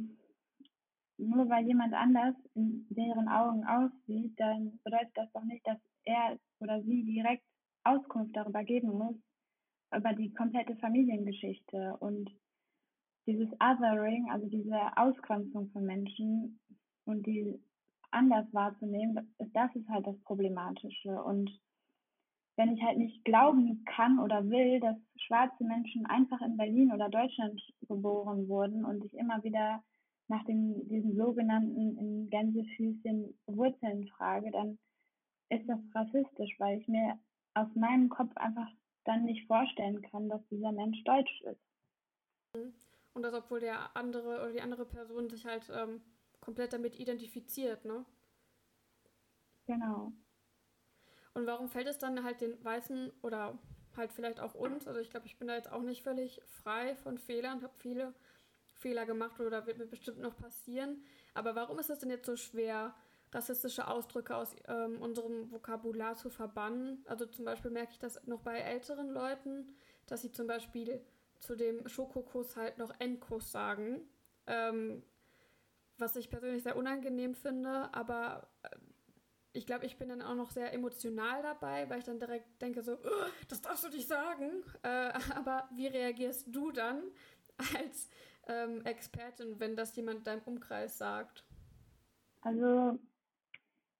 nur 1.18 1.48
weil 1.48 1.66
jemand 1.66 1.94
anders 1.94 2.34
in 2.54 2.86
deren 2.90 3.28
Augen 3.28 3.64
aussieht, 3.64 4.38
dann 4.38 4.78
bedeutet 4.84 5.16
das 5.16 5.32
doch 5.32 5.44
nicht, 5.44 5.66
dass 5.66 5.78
er 6.04 6.38
oder 6.60 6.82
sie 6.82 7.04
direkt 7.04 7.44
Auskunft 7.86 8.36
darüber 8.36 8.64
geben 8.64 8.90
muss, 8.90 9.16
über 9.94 10.12
die 10.12 10.32
komplette 10.34 10.76
Familiengeschichte 10.76 11.96
und 12.00 12.30
dieses 13.26 13.48
Othering, 13.60 14.28
also 14.30 14.46
diese 14.46 14.96
Ausgrenzung 14.96 15.70
von 15.70 15.84
Menschen 15.84 16.60
und 17.04 17.26
die 17.26 17.60
anders 18.10 18.46
wahrzunehmen, 18.52 19.34
das 19.52 19.74
ist 19.74 19.88
halt 19.88 20.06
das 20.06 20.18
Problematische. 20.22 21.22
Und 21.22 21.50
wenn 22.56 22.72
ich 22.72 22.82
halt 22.82 22.98
nicht 22.98 23.24
glauben 23.24 23.84
kann 23.84 24.18
oder 24.18 24.48
will, 24.48 24.80
dass 24.80 24.96
schwarze 25.16 25.64
Menschen 25.64 26.06
einfach 26.06 26.40
in 26.40 26.56
Berlin 26.56 26.92
oder 26.92 27.08
Deutschland 27.08 27.60
geboren 27.88 28.48
wurden 28.48 28.84
und 28.84 29.04
ich 29.04 29.14
immer 29.14 29.42
wieder 29.42 29.82
nach 30.28 30.44
den, 30.44 30.88
diesen 30.88 31.16
sogenannten 31.16 31.98
in 31.98 32.30
Gänsefüßchen 32.30 33.38
Wurzeln 33.46 34.06
frage, 34.08 34.50
dann 34.50 34.78
ist 35.50 35.68
das 35.68 35.78
rassistisch, 35.94 36.54
weil 36.58 36.78
ich 36.78 36.88
mir 36.88 37.18
aus 37.56 37.74
meinem 37.74 38.08
Kopf 38.08 38.36
einfach 38.36 38.68
dann 39.04 39.24
nicht 39.24 39.46
vorstellen 39.46 40.02
kann, 40.02 40.28
dass 40.28 40.46
dieser 40.48 40.72
Mensch 40.72 41.02
deutsch 41.04 41.42
ist. 41.42 41.60
Und 43.14 43.22
das, 43.22 43.32
obwohl 43.34 43.60
der 43.60 43.96
andere 43.96 44.40
oder 44.42 44.52
die 44.52 44.60
andere 44.60 44.84
Person 44.84 45.30
sich 45.30 45.46
halt 45.46 45.70
ähm, 45.74 46.02
komplett 46.40 46.72
damit 46.72 46.98
identifiziert, 46.98 47.84
ne? 47.84 48.04
Genau. 49.66 50.12
Und 51.34 51.46
warum 51.46 51.68
fällt 51.68 51.86
es 51.86 51.98
dann 51.98 52.22
halt 52.24 52.40
den 52.40 52.62
Weißen 52.62 53.12
oder 53.22 53.58
halt 53.96 54.12
vielleicht 54.12 54.40
auch 54.40 54.54
uns, 54.54 54.86
also 54.86 55.00
ich 55.00 55.10
glaube, 55.10 55.26
ich 55.26 55.38
bin 55.38 55.48
da 55.48 55.54
jetzt 55.54 55.72
auch 55.72 55.82
nicht 55.82 56.02
völlig 56.02 56.40
frei 56.62 56.94
von 56.96 57.18
Fehlern, 57.18 57.62
habe 57.62 57.74
viele 57.78 58.14
Fehler 58.74 59.06
gemacht 59.06 59.40
oder 59.40 59.66
wird 59.66 59.78
mir 59.78 59.86
bestimmt 59.86 60.18
noch 60.18 60.36
passieren. 60.36 61.02
Aber 61.34 61.54
warum 61.54 61.78
ist 61.78 61.90
es 61.90 61.98
denn 61.98 62.10
jetzt 62.10 62.26
so 62.26 62.36
schwer, 62.36 62.94
rassistische 63.36 63.86
Ausdrücke 63.86 64.34
aus 64.34 64.56
ähm, 64.66 65.00
unserem 65.00 65.52
Vokabular 65.52 66.16
zu 66.16 66.30
verbannen? 66.30 67.04
Also 67.06 67.26
zum 67.26 67.44
Beispiel 67.44 67.70
merke 67.70 67.92
ich 67.92 67.98
das 67.98 68.26
noch 68.26 68.40
bei 68.40 68.58
älteren 68.58 69.10
Leuten, 69.10 69.68
dass 70.06 70.22
sie 70.22 70.32
zum 70.32 70.46
Beispiel 70.46 71.04
zu 71.38 71.54
dem 71.54 71.86
Schokokuss 71.86 72.56
halt 72.56 72.78
noch 72.78 72.92
Endkuss 72.98 73.52
sagen. 73.52 74.08
Ähm, 74.46 75.02
was 75.98 76.16
ich 76.16 76.30
persönlich 76.30 76.62
sehr 76.62 76.76
unangenehm 76.76 77.34
finde, 77.34 77.92
aber 77.92 78.48
äh, 78.62 78.68
ich 79.52 79.66
glaube, 79.66 79.86
ich 79.86 79.96
bin 79.96 80.10
dann 80.10 80.20
auch 80.20 80.34
noch 80.34 80.50
sehr 80.50 80.72
emotional 80.74 81.42
dabei, 81.42 81.88
weil 81.88 82.00
ich 82.00 82.04
dann 82.04 82.18
direkt 82.18 82.60
denke 82.60 82.82
so, 82.82 82.98
das 83.48 83.62
darfst 83.62 83.84
du 83.84 83.88
nicht 83.88 84.08
sagen. 84.08 84.62
Äh, 84.82 85.12
aber 85.34 85.68
wie 85.74 85.86
reagierst 85.86 86.48
du 86.54 86.70
dann 86.72 87.02
als 87.74 88.10
ähm, 88.46 88.84
Expertin, 88.84 89.58
wenn 89.58 89.76
das 89.76 89.96
jemand 89.96 90.18
in 90.18 90.24
deinem 90.24 90.42
Umkreis 90.44 90.98
sagt? 90.98 91.44
Also 92.42 92.98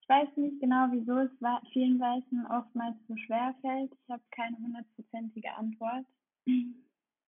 ich 0.07 0.15
weiß 0.15 0.37
nicht 0.37 0.61
genau, 0.61 0.87
wieso 0.93 1.19
es 1.19 1.31
vielen 1.73 1.99
Weißen 1.99 2.47
oftmals 2.47 2.95
so 3.09 3.17
schwer 3.17 3.57
fällt. 3.61 3.93
Ich 3.93 4.09
habe 4.09 4.23
keine 4.31 4.57
hundertprozentige 4.59 5.53
Antwort. 5.57 6.07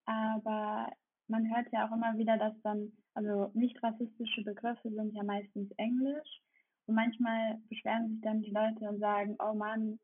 Aber 0.07 0.89
man 1.27 1.53
hört 1.53 1.73
ja 1.73 1.89
auch 1.89 1.93
immer 1.93 2.17
wieder, 2.17 2.37
dass 2.37 2.55
dann, 2.63 2.93
also 3.15 3.51
nicht 3.55 3.83
rassistische 3.83 4.45
Begriffe 4.45 4.91
sind 4.91 5.13
ja 5.13 5.25
meistens 5.25 5.73
Englisch. 5.73 6.41
Und 6.87 6.95
manchmal 6.95 7.61
beschweren 7.69 8.11
sich 8.11 8.21
dann 8.21 8.43
die 8.43 8.53
Leute 8.53 8.89
und 8.89 9.01
sagen, 9.01 9.37
oh 9.41 9.55
Mann, 9.55 9.99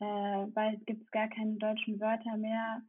äh, 0.00 0.46
bald 0.46 0.84
gibt 0.84 1.04
es 1.04 1.10
gar 1.12 1.28
keine 1.28 1.54
deutschen 1.58 2.00
Wörter 2.00 2.36
mehr. 2.36 2.82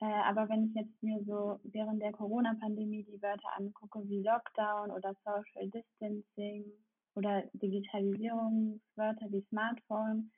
Äh, 0.00 0.06
aber 0.06 0.48
wenn 0.48 0.66
ich 0.66 0.74
jetzt 0.74 1.02
mir 1.02 1.22
so 1.24 1.60
während 1.62 2.02
der 2.02 2.10
Corona-Pandemie 2.10 3.04
die 3.04 3.22
Wörter 3.22 3.56
angucke 3.56 4.02
wie 4.08 4.22
Lockdown 4.22 4.90
oder 4.90 5.14
Social 5.24 5.70
Distancing 5.70 6.64
oder 7.14 7.42
Digitalisierungswörter 7.54 9.30
wie 9.30 9.44
Smartphone, 9.48 10.30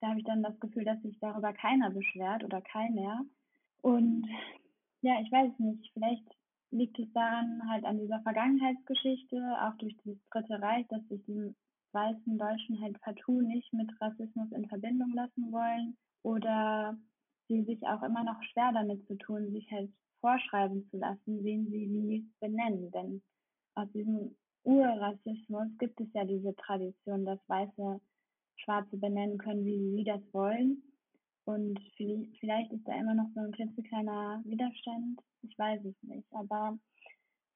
da 0.00 0.08
habe 0.08 0.20
ich 0.20 0.26
dann 0.26 0.42
das 0.42 0.58
Gefühl, 0.60 0.84
dass 0.84 1.00
sich 1.02 1.18
darüber 1.20 1.52
keiner 1.52 1.90
beschwert 1.90 2.44
oder 2.44 2.60
keiner. 2.62 3.24
Und 3.82 4.26
ja, 5.02 5.20
ich 5.20 5.30
weiß 5.30 5.58
nicht, 5.58 5.90
vielleicht 5.92 6.24
liegt 6.70 6.98
es 6.98 7.12
daran 7.12 7.62
halt 7.68 7.84
an 7.84 7.98
dieser 7.98 8.20
Vergangenheitsgeschichte, 8.22 9.36
auch 9.60 9.76
durch 9.78 9.96
das 10.04 10.16
Dritte 10.30 10.62
Reich, 10.62 10.86
dass 10.88 11.06
sich 11.08 11.22
die 11.24 11.54
weißen 11.92 12.38
Deutschen 12.38 12.80
halt 12.80 13.00
partout 13.00 13.40
nicht 13.40 13.72
mit 13.72 13.90
Rassismus 14.00 14.50
in 14.52 14.68
Verbindung 14.68 15.12
lassen 15.12 15.50
wollen 15.52 15.96
oder 16.22 16.96
sie 17.48 17.64
sich 17.64 17.82
auch 17.86 18.02
immer 18.02 18.22
noch 18.22 18.40
schwer 18.44 18.70
damit 18.72 19.04
zu 19.06 19.16
tun, 19.16 19.50
sich 19.50 19.70
halt 19.72 19.90
vorschreiben 20.20 20.88
zu 20.90 20.98
lassen, 20.98 21.42
wen 21.42 21.66
sie 21.66 21.90
wie 21.90 22.24
benennen. 22.38 22.90
Denn 22.92 23.22
aus 23.74 23.90
diesem 23.92 24.36
Urrassismus 24.64 25.68
gibt 25.78 26.00
es 26.00 26.08
ja 26.12 26.24
diese 26.24 26.54
Tradition, 26.56 27.24
dass 27.24 27.38
Weiße 27.48 28.00
Schwarze 28.56 28.96
benennen 28.96 29.38
können, 29.38 29.64
wie 29.64 29.96
sie 29.96 30.04
das 30.04 30.20
wollen. 30.32 30.82
Und 31.44 31.80
vielleicht 31.96 32.72
ist 32.72 32.86
da 32.86 32.94
immer 32.94 33.14
noch 33.14 33.28
so 33.34 33.40
ein 33.40 33.52
klitzekleiner 33.52 34.42
Widerstand. 34.44 35.20
Ich 35.42 35.58
weiß 35.58 35.84
es 35.84 35.94
nicht. 36.02 36.26
Aber 36.32 36.78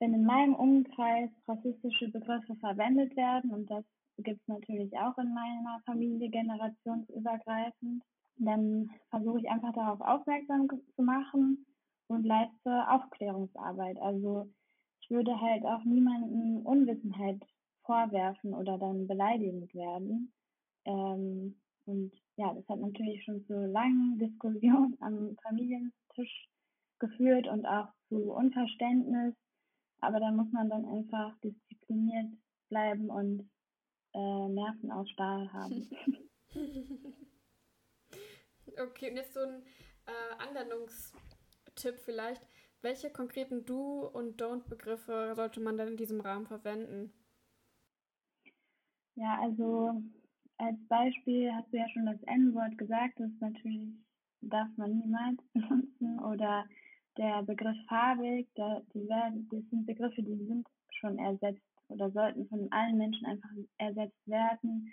wenn 0.01 0.15
in 0.15 0.25
meinem 0.25 0.55
Umkreis 0.55 1.31
rassistische 1.47 2.09
Begriffe 2.09 2.57
verwendet 2.57 3.15
werden, 3.17 3.51
und 3.53 3.71
das 3.71 3.85
gibt 4.19 4.41
es 4.41 4.49
natürlich 4.49 4.97
auch 4.99 5.17
in 5.19 5.33
meiner 5.33 5.81
Familie 5.85 6.29
generationsübergreifend, 6.31 8.03
dann 8.37 8.91
versuche 9.11 9.41
ich 9.41 9.51
einfach 9.51 9.73
darauf 9.75 10.01
aufmerksam 10.01 10.69
zu 10.97 11.03
machen 11.03 11.65
und 12.09 12.25
leiste 12.25 12.91
Aufklärungsarbeit. 12.91 13.99
Also 14.01 14.49
ich 15.05 15.11
würde 15.11 15.39
halt 15.39 15.67
auch 15.67 15.85
niemanden 15.85 16.63
Unwissenheit 16.63 17.39
vorwerfen 17.85 18.55
oder 18.55 18.79
dann 18.79 19.07
beleidigend 19.07 19.75
werden. 19.75 20.33
Ähm, 20.87 21.61
und 21.85 22.13
ja, 22.37 22.55
das 22.55 22.67
hat 22.69 22.81
natürlich 22.81 23.23
schon 23.25 23.45
zu 23.45 23.67
langen 23.67 24.19
Diskussionen 24.23 24.97
am 25.01 25.37
Familientisch 25.43 26.49
geführt 26.99 27.47
und 27.49 27.67
auch 27.67 27.89
zu 28.09 28.33
Unverständnis. 28.33 29.35
Aber 30.01 30.21
da 30.21 30.31
muss 30.31 30.51
man 30.53 30.71
dann 30.71 30.87
einfach 30.87 31.39
diszipliniert 31.41 32.33
bleiben 32.71 33.11
und 33.11 33.51
äh, 34.15 34.49
Nerven 34.49 34.91
aus 34.91 35.11
Stahl 35.11 35.53
haben. 35.53 35.87
okay, 38.79 39.11
und 39.11 39.17
jetzt 39.17 39.35
so 39.35 39.41
ein 39.41 39.63
äh, 40.07 40.35
Anwendungstipp 40.39 41.99
vielleicht. 42.05 42.43
Welche 42.85 43.09
konkreten 43.09 43.65
Do- 43.65 44.11
und 44.13 44.43
Don't-Begriffe 44.43 45.33
sollte 45.35 45.59
man 45.59 45.79
denn 45.79 45.89
in 45.89 45.97
diesem 45.97 46.21
Rahmen 46.21 46.47
verwenden? 46.47 47.15
Ja, 49.15 49.39
also 49.41 50.03
als 50.59 50.77
Beispiel 50.87 51.51
hast 51.51 51.73
du 51.73 51.79
ja 51.79 51.89
schon 51.89 52.05
das 52.05 52.23
N-Wort 52.25 52.77
gesagt, 52.77 53.19
das 53.19 53.31
natürlich 53.41 53.89
darf 54.43 54.69
man 54.77 54.99
niemals 54.99 55.41
benutzen. 55.55 56.21
Oder 56.21 56.67
der 57.17 57.43
Begriff 57.45 57.77
farbig, 57.89 58.49
da, 58.55 58.83
die 58.93 59.09
werden, 59.09 59.49
das 59.51 59.63
sind 59.71 59.87
Begriffe, 59.87 60.23
die 60.23 60.45
sind 60.45 60.69
schon 60.91 61.19
ersetzt 61.19 61.63
oder 61.89 62.11
sollten 62.11 62.47
von 62.49 62.71
allen 62.71 62.99
Menschen 62.99 63.25
einfach 63.25 63.49
ersetzt 63.79 64.29
werden, 64.29 64.93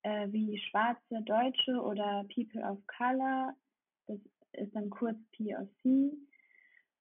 äh, 0.00 0.32
wie 0.32 0.58
schwarze 0.70 1.20
Deutsche 1.26 1.78
oder 1.78 2.24
People 2.34 2.62
of 2.62 2.78
Color. 2.86 3.54
Das 4.06 4.18
ist 4.52 4.74
dann 4.74 4.88
kurz 4.88 5.18
POC. 5.36 6.16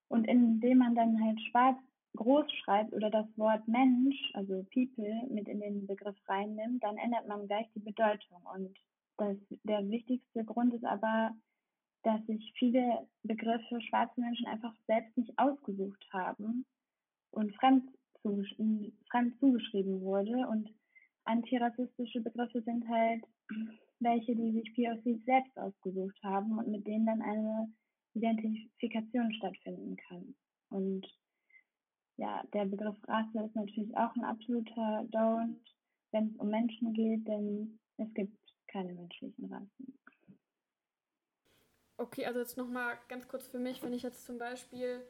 Und 0.10 0.26
indem 0.26 0.80
man 0.80 0.96
dann 0.96 1.22
halt 1.24 1.40
schwarz 1.42 1.78
groß 2.16 2.52
schreibt 2.52 2.94
oder 2.94 3.10
das 3.10 3.28
Wort 3.38 3.68
Mensch, 3.68 4.18
also 4.34 4.66
People, 4.74 5.28
mit 5.30 5.48
in 5.48 5.60
den 5.60 5.86
Begriff 5.88 6.18
reinnimmt, 6.28 6.84
dann 6.84 6.98
ändert 6.98 7.28
man 7.28 7.48
gleich 7.48 7.68
die 7.76 7.80
Bedeutung. 7.80 8.42
Und 8.54 8.78
das, 9.18 9.38
der 9.64 9.88
wichtigste 9.90 10.44
Grund 10.44 10.74
ist 10.74 10.86
aber, 10.86 11.36
dass 12.04 12.26
sich 12.26 12.54
viele 12.58 13.08
Begriffe 13.24 13.82
schwarze 13.82 14.20
Menschen 14.20 14.48
einfach 14.48 14.74
selbst 14.88 15.16
nicht 15.18 15.38
ausgesucht 15.38 16.06
haben 16.12 16.66
und 17.32 17.54
fremd, 17.56 17.84
zugesch 18.22 18.56
fremd 19.10 19.40
zugeschrieben 19.40 20.02
wurde. 20.02 20.48
Und 20.48 20.70
antirassistische 21.26 22.22
Begriffe 22.22 22.62
sind 22.62 22.88
halt 22.88 23.24
welche, 24.00 24.36
die 24.36 24.52
sich 24.52 24.74
POC 24.76 25.20
selbst 25.26 25.58
ausgesucht 25.58 26.18
haben 26.24 26.58
und 26.58 26.68
mit 26.68 26.86
denen 26.86 27.06
dann 27.06 27.22
eine 27.22 27.70
Identifikation 28.18 29.34
stattfinden 29.34 29.98
kann. 29.98 30.36
Und 30.70 31.08
ja, 32.18 32.44
der 32.54 32.66
Begriff 32.66 32.98
Rasse 33.08 33.46
ist 33.46 33.56
natürlich 33.56 33.96
auch 33.96 34.16
ein 34.16 34.24
absoluter 34.24 35.06
Don't, 35.12 35.60
wenn 36.12 36.30
es 36.30 36.36
um 36.38 36.50
Menschen 36.50 36.94
geht, 36.94 37.28
denn 37.28 37.80
es 37.98 38.14
gibt 38.14 38.38
keine 38.68 38.94
menschlichen 38.94 39.46
Rassen. 39.46 40.00
Okay, 41.98 42.26
also 42.26 42.40
jetzt 42.40 42.58
nochmal 42.58 42.98
ganz 43.08 43.28
kurz 43.28 43.48
für 43.48 43.60
mich, 43.60 43.82
wenn 43.82 43.94
ich 43.94 44.04
jetzt 44.04 44.26
zum 44.26 44.38
Beispiel 44.38 45.02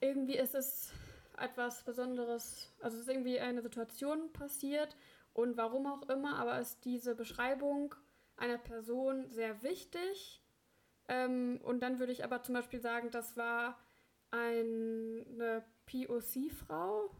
irgendwie 0.00 0.36
ist 0.36 0.54
es 0.54 0.92
etwas 1.38 1.84
Besonderes, 1.84 2.72
also 2.80 2.98
ist 2.98 3.08
irgendwie 3.08 3.40
eine 3.40 3.62
Situation 3.62 4.32
passiert 4.32 4.96
und 5.32 5.56
warum 5.56 5.86
auch 5.86 6.08
immer, 6.08 6.38
aber 6.38 6.58
ist 6.58 6.84
diese 6.84 7.14
Beschreibung 7.14 7.94
einer 8.36 8.58
Person 8.58 9.30
sehr 9.30 9.62
wichtig. 9.62 10.41
Ähm, 11.08 11.60
und 11.62 11.82
dann 11.82 11.98
würde 11.98 12.12
ich 12.12 12.24
aber 12.24 12.42
zum 12.42 12.54
Beispiel 12.54 12.80
sagen, 12.80 13.10
das 13.10 13.36
war 13.36 13.78
eine 14.30 15.64
POC-Frau, 15.86 17.10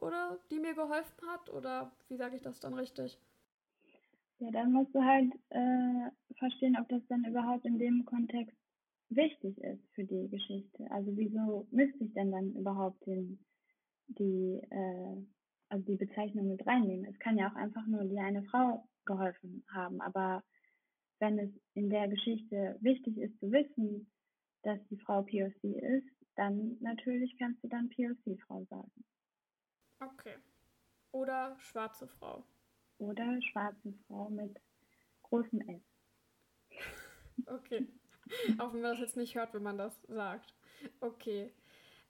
oder 0.00 0.38
die 0.50 0.60
mir 0.60 0.74
geholfen 0.74 1.28
hat, 1.28 1.50
oder 1.50 1.92
wie 2.08 2.16
sage 2.16 2.36
ich 2.36 2.42
das 2.42 2.60
dann 2.60 2.74
richtig? 2.74 3.18
Ja, 4.38 4.50
dann 4.52 4.72
musst 4.72 4.94
du 4.94 5.02
halt 5.02 5.32
äh, 5.50 6.10
verstehen, 6.38 6.76
ob 6.80 6.88
das 6.88 7.02
dann 7.08 7.24
überhaupt 7.24 7.64
in 7.64 7.78
dem 7.78 8.04
Kontext 8.04 8.56
wichtig 9.08 9.58
ist 9.58 9.82
für 9.94 10.04
die 10.04 10.28
Geschichte. 10.28 10.88
Also 10.90 11.16
wieso 11.16 11.66
müsste 11.72 12.04
ich 12.04 12.12
denn 12.14 12.30
dann 12.30 12.54
überhaupt 12.54 13.04
den, 13.06 13.44
die, 14.06 14.60
äh, 14.70 15.16
also 15.68 15.84
die 15.84 15.96
Bezeichnung 15.96 16.48
mit 16.48 16.64
reinnehmen? 16.64 17.06
Es 17.06 17.18
kann 17.18 17.36
ja 17.36 17.50
auch 17.50 17.56
einfach 17.56 17.86
nur 17.86 18.04
dir 18.04 18.22
eine 18.22 18.44
Frau 18.44 18.88
geholfen 19.04 19.64
haben, 19.72 20.00
aber 20.00 20.44
wenn 21.20 21.38
es 21.38 21.50
in 21.74 21.90
der 21.90 22.08
Geschichte 22.08 22.76
wichtig 22.80 23.16
ist 23.18 23.38
zu 23.40 23.50
wissen, 23.50 24.10
dass 24.62 24.78
die 24.90 24.98
Frau 24.98 25.22
POC 25.22 25.64
ist, 25.64 26.08
dann 26.36 26.76
natürlich 26.80 27.36
kannst 27.38 27.62
du 27.64 27.68
dann 27.68 27.90
POC-Frau 27.90 28.64
sagen. 28.64 29.04
Okay. 30.00 30.34
Oder 31.12 31.56
schwarze 31.58 32.06
Frau 32.06 32.44
oder 32.98 33.40
schwarze 33.42 33.92
Frau 34.06 34.28
mit 34.30 34.60
großem 35.22 35.60
S. 35.62 35.82
Okay. 37.46 37.86
Auch 38.58 38.74
wenn 38.74 38.80
man 38.80 38.90
das 38.90 38.98
jetzt 38.98 39.16
nicht 39.16 39.36
hört, 39.36 39.54
wenn 39.54 39.62
man 39.62 39.78
das 39.78 40.02
sagt. 40.08 40.54
Okay. 41.00 41.52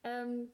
Ähm, 0.03 0.51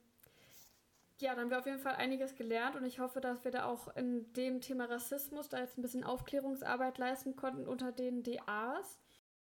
ja, 1.21 1.35
dann 1.35 1.45
haben 1.45 1.51
wir 1.51 1.59
auf 1.61 1.67
jeden 1.67 1.79
Fall 1.79 1.95
einiges 1.95 2.35
gelernt 2.35 2.77
und 2.77 2.85
ich 2.85 2.99
hoffe, 2.99 3.21
dass 3.21 3.45
wir 3.45 3.51
da 3.51 3.67
auch 3.67 3.95
in 3.97 4.33
dem 4.33 4.61
Thema 4.61 4.87
Rassismus 4.87 5.49
da 5.49 5.61
jetzt 5.61 5.79
ein 5.79 5.83
bisschen 5.83 6.05
Aufklärungsarbeit 6.05 6.99
leisten 6.99 7.37
konnten 7.37 7.69
unter 7.69 7.93
den 7.93 8.23
DAs. 8.23 9.01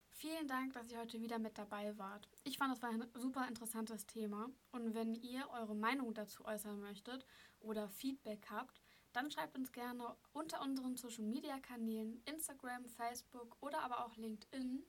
Vielen 0.09 0.47
Dank, 0.47 0.73
dass 0.73 0.91
ihr 0.91 0.99
heute 0.99 1.21
wieder 1.21 1.39
mit 1.39 1.57
dabei 1.57 1.97
wart. 1.97 2.27
Ich 2.43 2.57
fand, 2.57 2.73
das 2.73 2.81
war 2.81 2.89
ein 2.89 3.05
super 3.15 3.47
interessantes 3.47 4.05
Thema 4.07 4.49
und 4.71 4.93
wenn 4.93 5.15
ihr 5.15 5.49
eure 5.51 5.75
Meinung 5.75 6.13
dazu 6.13 6.45
äußern 6.45 6.79
möchtet 6.79 7.25
oder 7.59 7.89
Feedback 7.89 8.47
habt, 8.49 8.81
dann 9.13 9.29
schreibt 9.29 9.57
uns 9.57 9.71
gerne 9.71 10.15
unter 10.33 10.61
unseren 10.61 10.95
Social 10.95 11.25
Media 11.25 11.59
Kanälen 11.59 12.21
Instagram, 12.25 12.87
Facebook 12.87 13.57
oder 13.61 13.81
aber 13.81 14.05
auch 14.05 14.15
LinkedIn 14.15 14.85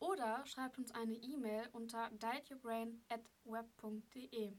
oder 0.00 0.44
schreibt 0.46 0.78
uns 0.78 0.90
eine 0.92 1.14
E-Mail 1.14 1.68
unter 1.72 2.10
dietyourbrain@web.de. 2.10 4.52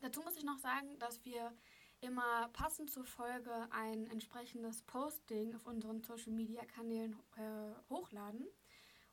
Dazu 0.00 0.22
muss 0.22 0.36
ich 0.36 0.44
noch 0.44 0.58
sagen, 0.58 0.98
dass 0.98 1.24
wir 1.24 1.52
immer 2.00 2.48
passend 2.54 2.90
zur 2.90 3.04
Folge 3.04 3.68
ein 3.70 4.06
entsprechendes 4.06 4.82
Posting 4.82 5.54
auf 5.54 5.66
unseren 5.66 6.02
Social 6.02 6.32
Media 6.32 6.64
Kanälen 6.64 7.18
äh, 7.36 7.90
hochladen, 7.90 8.46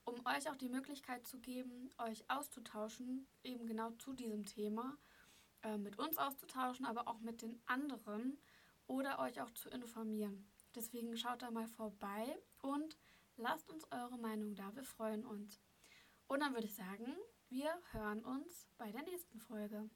um 0.05 0.15
euch 0.25 0.49
auch 0.49 0.55
die 0.55 0.69
Möglichkeit 0.69 1.27
zu 1.27 1.39
geben, 1.39 1.89
euch 1.97 2.23
auszutauschen, 2.29 3.27
eben 3.43 3.67
genau 3.67 3.91
zu 3.91 4.13
diesem 4.13 4.45
Thema, 4.45 4.97
äh, 5.63 5.77
mit 5.77 5.99
uns 5.99 6.17
auszutauschen, 6.17 6.85
aber 6.85 7.09
auch 7.09 7.19
mit 7.19 7.41
den 7.41 7.61
anderen 7.65 8.37
oder 8.87 9.19
euch 9.19 9.41
auch 9.41 9.51
zu 9.51 9.69
informieren. 9.69 10.47
Deswegen 10.73 11.17
schaut 11.17 11.41
da 11.41 11.51
mal 11.51 11.67
vorbei 11.67 12.39
und 12.61 12.97
lasst 13.35 13.69
uns 13.69 13.83
eure 13.91 14.17
Meinung 14.17 14.55
da. 14.55 14.73
Wir 14.73 14.83
freuen 14.83 15.25
uns. 15.25 15.59
Und 16.27 16.39
dann 16.39 16.53
würde 16.53 16.67
ich 16.67 16.75
sagen, 16.75 17.13
wir 17.49 17.69
hören 17.91 18.23
uns 18.23 18.69
bei 18.77 18.91
der 18.91 19.03
nächsten 19.03 19.39
Folge. 19.39 19.89